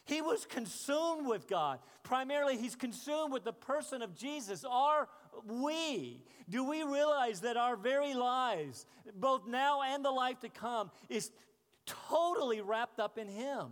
He 0.05 0.21
was 0.21 0.47
consumed 0.47 1.27
with 1.27 1.47
God. 1.47 1.79
Primarily, 2.01 2.57
he's 2.57 2.75
consumed 2.75 3.33
with 3.33 3.43
the 3.43 3.53
person 3.53 4.01
of 4.01 4.15
Jesus. 4.15 4.65
Are 4.67 5.07
we? 5.47 6.23
Do 6.49 6.63
we 6.63 6.83
realize 6.83 7.41
that 7.41 7.57
our 7.57 7.75
very 7.75 8.15
lives, 8.15 8.85
both 9.15 9.47
now 9.47 9.81
and 9.81 10.03
the 10.03 10.11
life 10.11 10.39
to 10.39 10.49
come, 10.49 10.89
is 11.09 11.31
totally 11.85 12.61
wrapped 12.61 12.99
up 12.99 13.17
in 13.17 13.27
him? 13.27 13.71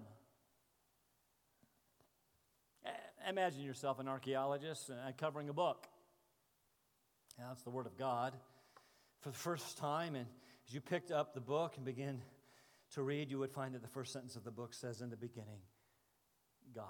Imagine 3.30 3.62
yourself 3.62 3.99
an 3.99 4.08
archaeologist 4.08 4.89
uh, 4.89 4.95
uncovering 5.08 5.47
a 5.47 5.54
book. 5.54 5.88
Now, 7.39 7.49
it's 7.54 7.63
the 7.63 7.69
Word 7.69 7.86
of 7.86 7.97
God 7.97 8.34
for 9.21 9.30
the 9.30 9.38
first 9.38 9.78
time, 9.78 10.15
and 10.15 10.28
as 10.67 10.73
you 10.73 10.82
picked 10.82 11.12
up 11.12 11.34
the 11.34 11.41
book 11.41 11.73
and 11.78 11.86
began 11.86 12.21
to 12.91 13.02
read, 13.02 13.32
you 13.32 13.39
would 13.39 13.52
find 13.52 13.73
that 13.76 13.82
the 13.82 13.88
first 13.88 14.12
sentence 14.12 14.36
of 14.36 14.43
the 14.43 14.52
book 14.52 14.73
says, 14.73 15.02
In 15.02 15.10
the 15.10 15.15
beginning, 15.15 15.62
God. 16.76 16.86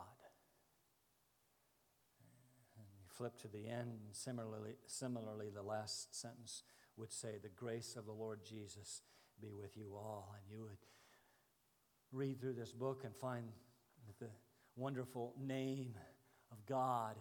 And 2.77 2.86
you 2.97 3.05
flip 3.07 3.38
to 3.41 3.47
the 3.47 3.67
end, 3.67 3.91
and 3.91 4.13
similarly, 4.15 4.75
similarly, 4.88 5.49
the 5.53 5.62
last 5.62 6.19
sentence 6.19 6.63
would 6.97 7.12
say, 7.12 7.38
The 7.41 7.49
grace 7.49 7.95
of 7.95 8.05
the 8.05 8.12
Lord 8.12 8.39
Jesus 8.43 9.01
be 9.39 9.53
with 9.53 9.77
you 9.77 9.93
all. 9.95 10.36
And 10.36 10.51
you 10.51 10.63
would 10.63 10.77
read 12.13 12.39
through 12.39 12.54
this 12.54 12.71
book 12.71 13.02
and 13.04 13.15
find 13.15 13.45
the 14.19 14.28
wonderful 14.76 15.34
name 15.41 15.95
of 16.52 16.63
God. 16.67 17.15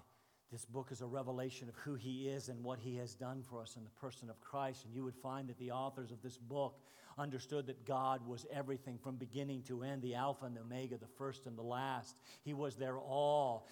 This 0.50 0.66
book 0.66 0.88
is 0.92 1.00
a 1.00 1.06
revelation 1.06 1.68
of 1.70 1.74
who 1.76 1.94
He 1.94 2.28
is 2.28 2.50
and 2.50 2.62
what 2.62 2.78
He 2.78 2.96
has 2.96 3.14
done 3.14 3.42
for 3.42 3.62
us 3.62 3.76
in 3.76 3.84
the 3.84 3.90
person 3.90 4.28
of 4.28 4.38
Christ. 4.42 4.84
And 4.84 4.94
you 4.94 5.02
would 5.02 5.16
find 5.16 5.48
that 5.48 5.58
the 5.58 5.70
authors 5.70 6.12
of 6.12 6.20
this 6.20 6.36
book 6.36 6.78
understood 7.18 7.66
that 7.66 7.86
God 7.86 8.26
was 8.26 8.46
everything 8.52 8.98
from 8.98 9.16
beginning 9.16 9.62
to 9.62 9.82
end, 9.82 10.02
the 10.02 10.14
Alpha 10.14 10.44
and 10.44 10.54
the 10.54 10.60
Omega, 10.60 10.98
the 10.98 11.06
first 11.06 11.46
and 11.46 11.56
the 11.56 11.62
last. 11.62 12.16
He 12.42 12.52
was 12.52 12.76
their 12.76 12.98
all. 12.98 13.66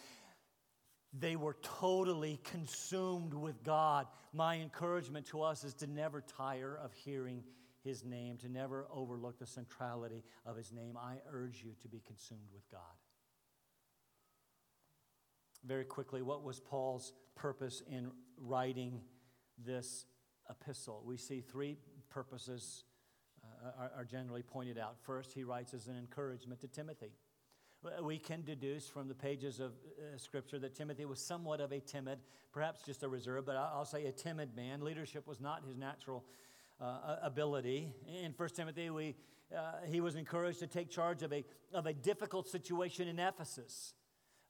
They 1.12 1.36
were 1.36 1.56
totally 1.60 2.40
consumed 2.44 3.34
with 3.34 3.62
God. 3.62 4.06
My 4.32 4.56
encouragement 4.56 5.26
to 5.26 5.42
us 5.42 5.64
is 5.64 5.74
to 5.74 5.86
never 5.86 6.22
tire 6.22 6.78
of 6.82 6.92
hearing 6.94 7.42
His 7.82 8.04
name, 8.04 8.36
to 8.38 8.48
never 8.48 8.86
overlook 8.92 9.38
the 9.38 9.46
centrality 9.46 10.24
of 10.44 10.56
His 10.56 10.72
name. 10.72 10.96
I 10.96 11.16
urge 11.30 11.62
you 11.64 11.72
to 11.82 11.88
be 11.88 12.00
consumed 12.06 12.50
with 12.52 12.68
God. 12.70 12.80
Very 15.64 15.84
quickly, 15.84 16.22
what 16.22 16.42
was 16.42 16.60
Paul's 16.60 17.12
purpose 17.34 17.82
in 17.90 18.10
writing 18.38 19.00
this 19.58 20.06
epistle? 20.48 21.02
We 21.04 21.16
see 21.16 21.40
three 21.40 21.76
purposes 22.08 22.84
uh, 23.42 23.70
are, 23.78 23.92
are 23.98 24.04
generally 24.04 24.42
pointed 24.42 24.78
out. 24.78 24.96
First, 25.00 25.32
he 25.32 25.44
writes 25.44 25.74
as 25.74 25.86
an 25.86 25.96
encouragement 25.96 26.60
to 26.60 26.68
Timothy. 26.68 27.12
We 28.02 28.18
can 28.18 28.42
deduce 28.42 28.88
from 28.88 29.08
the 29.08 29.14
pages 29.14 29.58
of 29.58 29.72
uh, 29.72 30.18
Scripture 30.18 30.58
that 30.58 30.74
Timothy 30.74 31.06
was 31.06 31.18
somewhat 31.18 31.60
of 31.60 31.72
a 31.72 31.80
timid, 31.80 32.18
perhaps 32.52 32.82
just 32.82 33.02
a 33.02 33.08
reserve, 33.08 33.46
but 33.46 33.56
I'll 33.56 33.86
say 33.86 34.04
a 34.04 34.12
timid 34.12 34.54
man. 34.54 34.82
Leadership 34.82 35.26
was 35.26 35.40
not 35.40 35.64
his 35.66 35.78
natural 35.78 36.24
uh, 36.80 37.16
ability. 37.22 37.92
In 38.22 38.32
1 38.36 38.48
Timothy, 38.50 38.90
we, 38.90 39.14
uh, 39.56 39.72
he 39.86 40.00
was 40.00 40.16
encouraged 40.16 40.60
to 40.60 40.66
take 40.66 40.90
charge 40.90 41.22
of 41.22 41.32
a, 41.32 41.44
of 41.72 41.86
a 41.86 41.92
difficult 41.92 42.48
situation 42.48 43.08
in 43.08 43.18
Ephesus. 43.18 43.94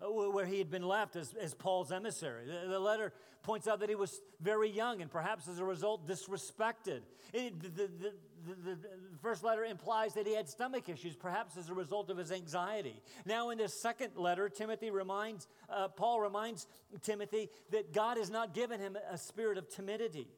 Uh, 0.02 0.30
where 0.30 0.46
he 0.46 0.56
had 0.56 0.70
been 0.70 0.82
left 0.82 1.14
as, 1.14 1.34
as 1.34 1.52
Paul's 1.52 1.92
emissary. 1.92 2.46
The, 2.46 2.70
the, 2.70 2.78
letter 2.78 3.12
points 3.42 3.68
out 3.68 3.80
that 3.80 3.90
he 3.90 3.94
was 3.94 4.22
very 4.40 4.70
young 4.70 5.02
and 5.02 5.10
perhaps 5.10 5.46
as 5.46 5.58
a 5.58 5.64
result 5.64 6.08
disrespected. 6.08 7.02
It, 7.34 7.60
the, 7.60 7.90
the, 7.98 8.12
the, 8.64 8.78
first 9.20 9.44
letter 9.44 9.62
implies 9.62 10.14
that 10.14 10.26
he 10.26 10.34
had 10.34 10.48
stomach 10.48 10.88
issues, 10.88 11.16
perhaps 11.16 11.58
as 11.58 11.68
a 11.68 11.74
result 11.74 12.08
of 12.08 12.16
his 12.16 12.32
anxiety. 12.32 13.02
Now, 13.26 13.50
in 13.50 13.58
this 13.58 13.78
second 13.78 14.16
letter, 14.16 14.48
Timothy 14.48 14.90
reminds, 14.90 15.46
uh, 15.68 15.88
Paul 15.88 16.20
reminds 16.20 16.66
Timothy 17.02 17.50
that 17.70 17.92
God 17.92 18.16
has 18.16 18.30
not 18.30 18.54
given 18.54 18.80
him 18.80 18.96
a 19.10 19.18
spirit 19.18 19.58
of 19.58 19.68
timidity. 19.68 20.28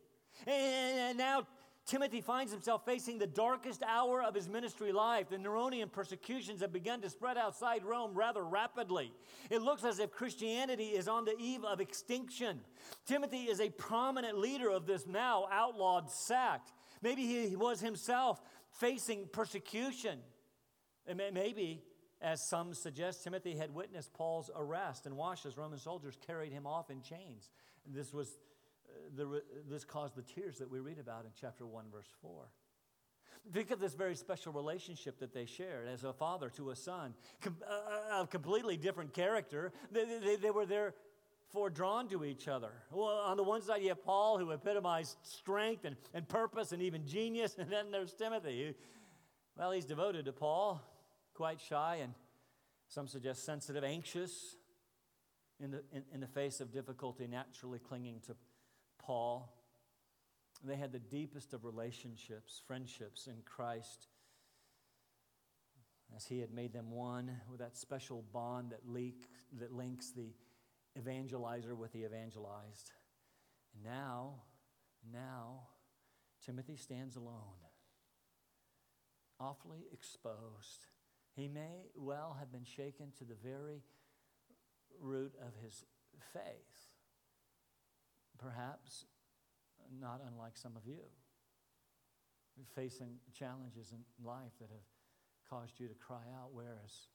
And 0.47 1.19
now 1.19 1.47
Timothy 1.85 2.21
finds 2.21 2.53
himself 2.53 2.85
facing 2.85 3.19
the 3.19 3.27
darkest 3.27 3.83
hour 3.83 4.23
of 4.23 4.35
his 4.35 4.49
ministry 4.49 4.93
life. 4.93 5.29
The 5.29 5.37
Neronian 5.37 5.91
persecutions 5.91 6.61
have 6.61 6.73
begun 6.73 7.01
to 7.03 7.11
spread 7.11 7.37
outside 7.37 7.85
Rome 7.85 8.15
rather 8.15 8.45
rapidly. 8.45 9.13
It 9.51 9.63
looks 9.63 9.85
as 9.85 9.99
if 9.99 10.13
Christianity 10.13 10.91
is 10.91 11.09
on 11.09 11.25
the 11.25 11.37
eve 11.39 11.65
of 11.65 11.81
extinction. 11.81 12.61
Timothy 13.05 13.45
is 13.45 13.61
a 13.61 13.69
prominent 13.71 14.39
leader 14.39 14.71
of 14.71 14.87
this 14.87 15.07
now 15.07 15.49
outlawed 15.51 16.09
sect. 16.11 16.73
Maybe 17.03 17.27
he 17.27 17.57
was 17.57 17.81
himself 17.81 18.41
facing 18.71 19.27
persecution. 19.33 20.21
Maybe, 21.33 21.83
as 22.21 22.49
some 22.49 22.75
suggest, 22.75 23.25
Timothy 23.25 23.57
had 23.57 23.75
witnessed 23.75 24.15
Paul's 24.15 24.51
arrest 24.55 25.05
and 25.07 25.17
watched 25.17 25.47
as 25.47 25.59
Roman 25.59 25.81
soldiers 25.81 26.17
carried 26.25 26.53
him 26.53 26.65
off 26.65 26.91
in 26.91 27.03
chains. 27.03 27.51
This 27.85 28.13
was 28.13 28.39
the, 29.17 29.43
this 29.69 29.85
caused 29.85 30.17
the 30.17 30.23
tears 30.23 30.59
that 30.59 30.71
we 30.71 30.81
read 30.81 30.99
about 30.99 31.25
in 31.25 31.31
chapter 31.39 31.67
1, 31.67 31.87
verse 31.93 32.09
4. 32.21 32.49
Think 33.53 33.73
of 33.73 33.81
this 33.81 33.95
very 33.95 34.15
special 34.15 34.53
relationship 34.53 35.19
that 35.19 35.35
they 35.35 35.47
shared 35.47 35.89
as 35.89 36.05
a 36.05 36.13
father 36.13 36.49
to 36.51 36.71
a 36.71 36.77
son, 36.77 37.15
a 38.13 38.27
completely 38.27 38.77
different 38.77 39.13
character. 39.13 39.73
They, 39.91 40.05
they, 40.05 40.37
they 40.37 40.51
were 40.51 40.65
therefore 40.65 41.69
drawn 41.71 42.09
to 42.09 42.25
each 42.25 42.47
other. 42.47 42.71
Well, 42.93 43.09
on 43.09 43.37
the 43.37 43.43
one 43.43 43.61
side, 43.61 43.83
you 43.83 43.89
have 43.89 44.05
Paul, 44.05 44.39
who 44.39 44.53
epitomized 44.53 45.17
strength 45.23 45.85
and, 45.85 45.97
and 46.15 46.29
purpose 46.29 46.71
and 46.71 46.81
even 46.81 47.05
genius, 47.05 47.57
and 47.59 47.69
then 47.69 47.91
there's 47.91 48.13
Timothy, 48.13 48.69
who, 48.69 48.75
well, 49.57 49.73
he's 49.73 49.87
devoted 49.87 50.27
to 50.27 50.33
Paul, 50.33 50.81
quite 51.35 51.61
shy, 51.61 51.99
and 52.01 52.15
some 52.87 53.09
suggest 53.09 53.45
sensitive, 53.45 53.83
anxious 53.83 54.57
in 55.59 55.73
the, 55.73 55.83
in, 55.93 56.03
in 56.15 56.21
the 56.21 56.27
face 56.27 56.61
of 56.61 56.73
difficulty, 56.73 57.27
naturally 57.27 57.79
clinging 57.79 58.21
to 58.27 58.37
Paul. 59.03 59.53
They 60.65 60.77
had 60.77 60.93
the 60.93 60.99
deepest 60.99 61.55
of 61.55 61.65
relationships, 61.65 62.63
friendships 62.67 63.27
in 63.27 63.43
Christ, 63.45 64.07
as 66.17 66.27
he 66.27 66.39
had 66.39 66.53
made 66.53 66.73
them 66.73 66.91
one 66.91 67.41
with 67.51 67.61
that 67.61 67.77
special 67.77 68.25
bond 68.33 68.71
that, 68.71 68.89
leak, 68.89 69.25
that 69.59 69.73
links 69.73 70.11
the 70.11 70.33
evangelizer 70.99 71.77
with 71.77 71.93
the 71.93 72.05
evangelized. 72.05 72.93
And 73.75 73.85
now, 73.85 74.35
now, 75.13 75.63
Timothy 76.45 76.77
stands 76.77 77.17
alone, 77.17 77.59
awfully 79.41 79.87
exposed. 79.93 80.87
He 81.35 81.49
may 81.49 81.87
well 81.97 82.37
have 82.39 82.53
been 82.53 82.65
shaken 82.65 83.13
to 83.19 83.25
the 83.25 83.35
very 83.43 83.83
root 85.01 85.33
of 85.41 85.55
his 85.63 85.85
faith 86.33 86.92
perhaps 88.43 89.07
not 90.01 90.21
unlike 90.27 90.57
some 90.57 90.77
of 90.77 90.87
you, 90.87 90.99
facing 92.75 93.17
challenges 93.33 93.93
in 93.93 93.99
life 94.25 94.53
that 94.61 94.69
have 94.71 94.87
caused 95.49 95.79
you 95.79 95.89
to 95.89 95.95
cry 95.95 96.25
out, 96.41 96.53
Where 96.53 96.79
is, 96.85 97.09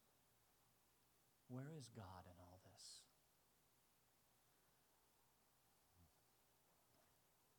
where 1.50 1.72
is 1.78 1.90
God 1.96 2.24
in 2.26 2.40
all 2.40 2.60
this? 2.74 2.84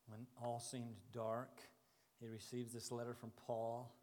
When 0.06 0.26
all 0.42 0.60
seemed 0.60 0.96
dark, 1.12 1.60
he 2.20 2.26
receives 2.26 2.72
this 2.72 2.90
letter 2.90 3.14
from 3.14 3.32
Paul. 3.46 3.94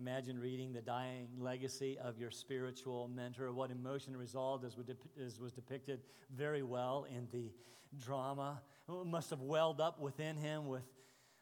Imagine 0.00 0.38
reading 0.38 0.72
the 0.72 0.80
dying 0.80 1.28
legacy 1.38 1.98
of 2.02 2.18
your 2.18 2.30
spiritual 2.30 3.08
mentor, 3.14 3.52
what 3.52 3.70
emotion 3.70 4.16
resolved 4.16 4.64
as 4.64 5.38
was 5.38 5.52
depicted 5.52 6.00
very 6.34 6.62
well 6.62 7.06
in 7.14 7.28
the 7.30 7.52
drama 7.98 8.62
must 9.04 9.28
have 9.28 9.42
welled 9.42 9.78
up 9.78 10.00
within 10.00 10.36
him 10.36 10.68
with 10.68 10.84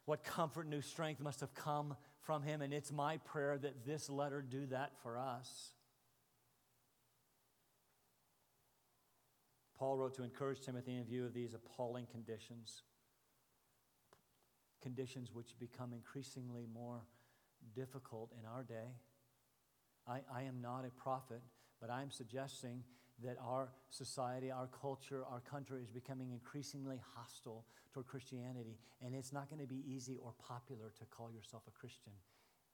what 0.03 0.25
comfort, 0.25 0.67
new 0.67 0.81
strength 0.81 1.21
must 1.21 1.39
have 1.39 1.53
come 1.53 1.95
from 2.19 2.43
him. 2.43 2.61
And 2.61 2.73
it's 2.73 2.91
my 2.91 3.17
prayer 3.17 3.57
that 3.57 3.85
this 3.85 4.09
letter 4.09 4.41
do 4.41 4.65
that 4.65 4.91
for 5.01 5.17
us. 5.17 5.69
Paul 9.77 9.97
wrote 9.97 10.15
to 10.15 10.23
encourage 10.23 10.59
Timothy 10.59 10.97
in 10.97 11.05
view 11.05 11.25
of 11.25 11.33
these 11.33 11.53
appalling 11.53 12.07
conditions, 12.11 12.81
conditions 14.81 15.29
which 15.33 15.57
become 15.57 15.93
increasingly 15.93 16.65
more 16.73 17.03
difficult 17.75 18.31
in 18.39 18.45
our 18.45 18.63
day. 18.63 18.95
I, 20.07 20.21
I 20.33 20.43
am 20.43 20.61
not 20.61 20.85
a 20.85 20.91
prophet, 21.01 21.41
but 21.81 21.89
I'm 21.89 22.11
suggesting 22.11 22.83
that 23.23 23.37
our 23.43 23.69
society, 23.89 24.49
our 24.49 24.67
culture, 24.67 25.23
our 25.29 25.41
country 25.41 25.81
is 25.81 25.91
becoming 25.91 26.31
increasingly 26.31 27.01
hostile 27.15 27.65
toward 27.93 28.07
Christianity, 28.07 28.77
and 29.01 29.13
it's 29.13 29.33
not 29.33 29.49
going 29.49 29.61
to 29.61 29.67
be 29.67 29.83
easy 29.87 30.17
or 30.23 30.33
popular 30.39 30.91
to 30.97 31.05
call 31.05 31.31
yourself 31.31 31.63
a 31.67 31.71
Christian 31.71 32.13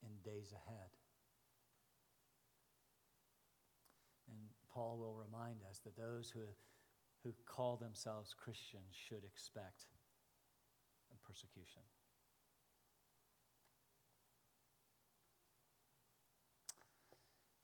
in 0.03 0.09
days 0.23 0.53
ahead. 0.53 0.89
And 4.29 4.37
Paul 4.71 4.97
will 4.99 5.15
remind 5.15 5.61
us 5.69 5.79
that 5.79 5.97
those 5.97 6.29
who, 6.29 6.41
who 7.23 7.33
call 7.45 7.77
themselves 7.77 8.35
Christians 8.37 8.93
should 8.93 9.23
expect 9.23 9.85
persecution. 11.25 11.81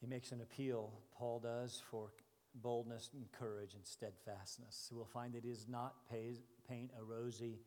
He 0.01 0.07
makes 0.07 0.31
an 0.31 0.41
appeal, 0.41 0.91
Paul 1.15 1.39
does, 1.39 1.81
for 1.91 2.11
boldness 2.55 3.11
and 3.13 3.31
courage 3.31 3.75
and 3.75 3.85
steadfastness. 3.85 4.89
We'll 4.91 5.05
find 5.05 5.31
that 5.33 5.43
he 5.43 5.51
does 5.51 5.67
not 5.69 5.93
paint 6.09 6.91
a 6.99 7.03
rosy, 7.03 7.59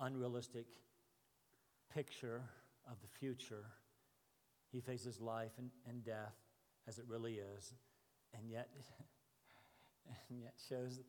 unrealistic 0.00 0.66
picture 1.94 2.42
of 2.90 2.96
the 3.00 3.08
future. 3.18 3.64
He 4.72 4.80
faces 4.80 5.20
life 5.20 5.52
and, 5.56 5.70
and 5.88 6.04
death 6.04 6.34
as 6.88 6.98
it 6.98 7.04
really 7.06 7.34
is, 7.34 7.74
and 8.36 8.50
yet, 8.50 8.68
and 10.30 10.40
yet 10.40 10.54
shows 10.68 11.00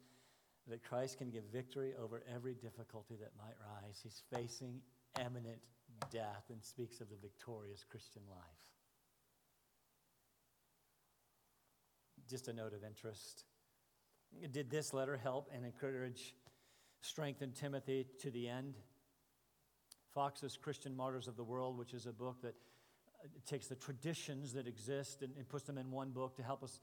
that 0.67 0.83
Christ 0.83 1.17
can 1.17 1.31
give 1.31 1.43
victory 1.51 1.93
over 2.01 2.23
every 2.33 2.53
difficulty 2.53 3.15
that 3.15 3.31
might 3.37 3.55
rise. 3.73 3.99
He's 4.03 4.21
facing 4.31 4.81
imminent 5.19 5.59
death 6.11 6.45
and 6.49 6.63
speaks 6.63 7.01
of 7.01 7.09
the 7.09 7.17
victorious 7.21 7.83
Christian 7.89 8.21
life. 8.29 8.63
Just 12.29 12.47
a 12.47 12.53
note 12.53 12.73
of 12.73 12.83
interest. 12.83 13.45
Did 14.51 14.69
this 14.69 14.93
letter 14.93 15.17
help 15.17 15.49
and 15.53 15.65
encourage, 15.65 16.35
strengthen 17.01 17.51
Timothy 17.51 18.07
to 18.21 18.31
the 18.31 18.47
end? 18.47 18.75
Foxe's 20.13 20.57
Christian 20.57 20.95
Martyrs 20.95 21.27
of 21.27 21.35
the 21.35 21.43
World, 21.43 21.77
which 21.77 21.93
is 21.93 22.05
a 22.05 22.13
book 22.13 22.41
that 22.41 22.55
uh, 23.23 23.27
takes 23.45 23.67
the 23.67 23.75
traditions 23.75 24.53
that 24.53 24.67
exist 24.67 25.21
and, 25.21 25.33
and 25.37 25.47
puts 25.49 25.65
them 25.65 25.77
in 25.77 25.91
one 25.91 26.11
book 26.11 26.35
to 26.37 26.43
help 26.43 26.63
us 26.63 26.79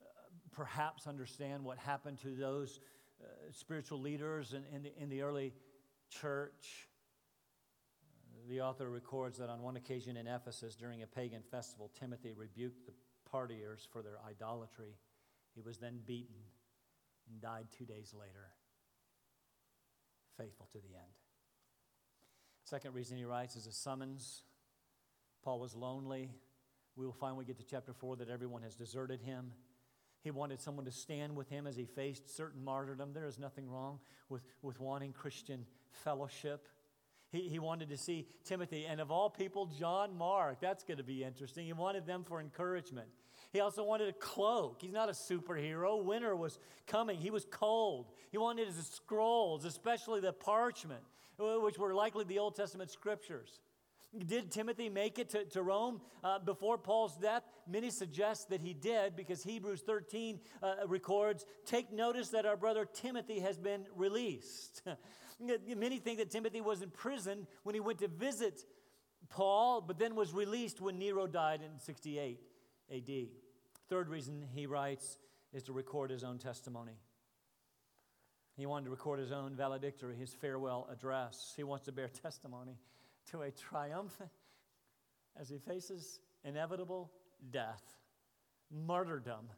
uh, 0.00 0.04
perhaps 0.52 1.06
understand 1.06 1.64
what 1.64 1.78
happened 1.78 2.18
to 2.22 2.34
those 2.34 2.80
uh, 3.22 3.26
spiritual 3.52 4.00
leaders 4.00 4.52
in, 4.52 4.64
in, 4.74 4.82
the, 4.82 4.92
in 5.02 5.08
the 5.08 5.22
early 5.22 5.52
church. 6.10 6.88
The 8.48 8.60
author 8.60 8.90
records 8.90 9.38
that 9.38 9.48
on 9.48 9.62
one 9.62 9.76
occasion 9.76 10.16
in 10.18 10.26
Ephesus 10.26 10.74
during 10.76 11.02
a 11.02 11.06
pagan 11.06 11.42
festival, 11.50 11.90
Timothy 11.98 12.32
rebuked 12.32 12.86
the 12.86 12.92
partiers 13.34 13.86
for 13.90 14.02
their 14.02 14.18
idolatry. 14.28 14.96
He 15.54 15.60
was 15.60 15.78
then 15.78 16.00
beaten 16.06 16.36
and 17.30 17.40
died 17.40 17.66
two 17.76 17.84
days 17.84 18.14
later, 18.14 18.50
faithful 20.38 20.68
to 20.72 20.78
the 20.78 20.94
end. 20.94 21.12
Second 22.64 22.94
reason 22.94 23.16
he 23.16 23.24
writes 23.24 23.56
is 23.56 23.66
a 23.66 23.72
summons. 23.72 24.42
Paul 25.42 25.60
was 25.60 25.74
lonely. 25.74 26.30
We 26.96 27.04
will 27.04 27.12
find 27.12 27.36
when 27.36 27.44
we 27.44 27.52
get 27.52 27.58
to 27.58 27.66
chapter 27.66 27.92
4 27.92 28.16
that 28.16 28.30
everyone 28.30 28.62
has 28.62 28.76
deserted 28.76 29.20
him. 29.20 29.52
He 30.22 30.30
wanted 30.30 30.60
someone 30.60 30.86
to 30.86 30.92
stand 30.92 31.36
with 31.36 31.50
him 31.50 31.66
as 31.66 31.76
he 31.76 31.84
faced 31.84 32.34
certain 32.34 32.64
martyrdom. 32.64 33.12
There 33.12 33.26
is 33.26 33.38
nothing 33.38 33.68
wrong 33.68 33.98
with, 34.30 34.42
with 34.62 34.80
wanting 34.80 35.12
Christian 35.12 35.66
fellowship. 35.90 36.68
He, 37.30 37.48
he 37.48 37.58
wanted 37.58 37.90
to 37.90 37.98
see 37.98 38.26
Timothy, 38.44 38.86
and 38.86 39.00
of 39.00 39.10
all 39.10 39.28
people, 39.28 39.66
John 39.66 40.16
Mark. 40.16 40.60
That's 40.60 40.84
going 40.84 40.98
to 40.98 41.04
be 41.04 41.24
interesting. 41.24 41.66
He 41.66 41.72
wanted 41.72 42.06
them 42.06 42.24
for 42.24 42.40
encouragement. 42.40 43.08
He 43.54 43.60
also 43.60 43.84
wanted 43.84 44.08
a 44.08 44.12
cloak. 44.14 44.82
He's 44.82 44.92
not 44.92 45.08
a 45.08 45.12
superhero. 45.12 46.02
Winter 46.02 46.34
was 46.34 46.58
coming. 46.88 47.20
He 47.20 47.30
was 47.30 47.46
cold. 47.48 48.10
He 48.32 48.36
wanted 48.36 48.66
his 48.66 48.84
scrolls, 48.88 49.64
especially 49.64 50.18
the 50.18 50.32
parchment, 50.32 51.04
which 51.38 51.78
were 51.78 51.94
likely 51.94 52.24
the 52.24 52.40
Old 52.40 52.56
Testament 52.56 52.90
scriptures. 52.90 53.60
Did 54.26 54.50
Timothy 54.50 54.88
make 54.88 55.20
it 55.20 55.28
to, 55.30 55.44
to 55.44 55.62
Rome 55.62 56.00
uh, 56.24 56.40
before 56.40 56.78
Paul's 56.78 57.16
death? 57.16 57.44
Many 57.68 57.90
suggest 57.90 58.48
that 58.48 58.60
he 58.60 58.74
did 58.74 59.14
because 59.14 59.44
Hebrews 59.44 59.82
13 59.82 60.40
uh, 60.60 60.74
records 60.88 61.46
Take 61.64 61.92
notice 61.92 62.30
that 62.30 62.46
our 62.46 62.56
brother 62.56 62.84
Timothy 62.84 63.38
has 63.38 63.56
been 63.56 63.86
released. 63.94 64.82
Many 65.76 65.98
think 65.98 66.18
that 66.18 66.30
Timothy 66.32 66.60
was 66.60 66.82
in 66.82 66.90
prison 66.90 67.46
when 67.62 67.76
he 67.76 67.80
went 67.80 68.00
to 68.00 68.08
visit 68.08 68.64
Paul, 69.28 69.80
but 69.80 69.96
then 69.96 70.16
was 70.16 70.32
released 70.32 70.80
when 70.80 70.98
Nero 70.98 71.28
died 71.28 71.60
in 71.62 71.78
68 71.78 72.40
AD. 72.92 73.43
Third 73.88 74.08
reason 74.08 74.46
he 74.54 74.66
writes 74.66 75.18
is 75.52 75.62
to 75.64 75.72
record 75.72 76.10
his 76.10 76.24
own 76.24 76.38
testimony. 76.38 76.98
He 78.56 78.66
wanted 78.66 78.86
to 78.86 78.90
record 78.90 79.18
his 79.18 79.32
own 79.32 79.54
valedictory, 79.54 80.16
his 80.16 80.32
farewell 80.32 80.88
address. 80.90 81.52
He 81.56 81.64
wants 81.64 81.84
to 81.86 81.92
bear 81.92 82.08
testimony 82.22 82.78
to 83.30 83.42
a 83.42 83.50
triumphant, 83.50 84.30
as 85.38 85.48
he 85.48 85.58
faces 85.58 86.20
inevitable 86.44 87.10
death, 87.50 87.82
martyrdom. 88.70 89.48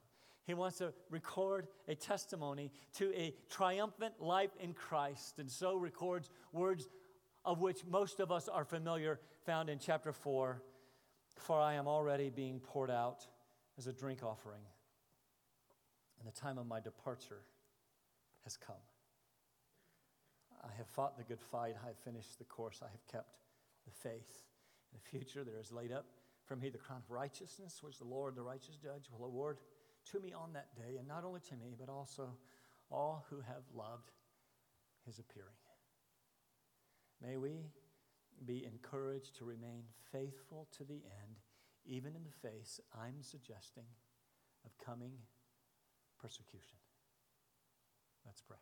He 0.45 0.55
wants 0.55 0.79
to 0.79 0.93
record 1.11 1.67
a 1.89 1.95
testimony 1.95 2.71
to 2.95 3.13
a 3.15 3.35
triumphant 3.51 4.15
life 4.21 4.53
in 4.61 4.73
Christ, 4.73 5.39
and 5.39 5.51
so 5.51 5.77
records 5.77 6.31
words 6.53 6.89
of 7.45 7.61
which 7.61 7.85
most 7.85 8.21
of 8.21 8.33
us 8.33 8.49
are 8.49 8.65
familiar, 8.65 9.21
found 9.45 9.69
in 9.69 9.79
chapter 9.79 10.13
4 10.13 10.63
For 11.37 11.61
I 11.61 11.75
am 11.75 11.87
already 11.87 12.31
being 12.31 12.61
poured 12.61 12.91
out 12.91 13.27
as 13.79 13.87
a 13.87 13.93
drink 13.93 14.23
offering, 14.23 14.63
and 16.19 16.27
the 16.27 16.39
time 16.39 16.59
of 16.59 16.67
my 16.67 16.81
departure 16.81 17.43
has 18.45 18.57
come. 18.57 18.77
I 20.65 20.75
have 20.79 20.87
fought 20.87 21.19
the 21.19 21.25
good 21.25 21.41
fight, 21.41 21.77
I 21.83 21.89
have 21.89 21.99
finished 21.99 22.39
the 22.39 22.45
course, 22.45 22.81
I 22.83 22.91
have 22.91 23.07
kept 23.11 23.37
the 23.85 23.93
faith. 23.93 24.45
In 24.93 24.99
the 24.99 25.19
future, 25.19 25.45
there 25.45 25.61
is 25.61 25.73
laid 25.73 25.93
up 25.93 26.07
for 26.45 26.57
me 26.57 26.71
the 26.71 26.79
crown 26.79 27.03
of 27.05 27.11
righteousness, 27.11 27.83
which 27.83 27.99
the 27.99 28.05
Lord, 28.05 28.37
the 28.37 28.43
righteous 28.43 28.77
judge, 28.77 29.09
will 29.11 29.27
award 29.27 29.59
to 30.13 30.21
me 30.21 30.33
on 30.33 30.53
that 30.53 30.75
day, 30.77 30.97
and 30.99 31.07
not 31.07 31.25
only 31.25 31.41
to 31.49 31.57
me, 31.57 31.75
but 31.79 31.89
also 31.89 32.31
all 32.91 33.27
who 33.31 33.41
have 33.41 33.63
loved 33.75 34.13
his 35.05 35.19
appearing. 35.19 35.51
May 37.23 37.37
we 37.37 37.71
be 38.45 38.65
encouraged 38.65 39.37
to 39.39 39.45
remain 39.45 39.85
faithful 40.13 40.69
to 40.77 40.85
the 40.85 40.95
end, 40.95 41.41
even 41.87 42.15
in 42.15 42.25
the 42.25 42.49
face, 42.49 42.81
I'm 42.95 43.23
suggesting, 43.23 43.87
of 44.65 44.77
coming 44.85 45.13
persecution. 46.21 46.79
Let's 48.25 48.43
pray. 48.43 48.57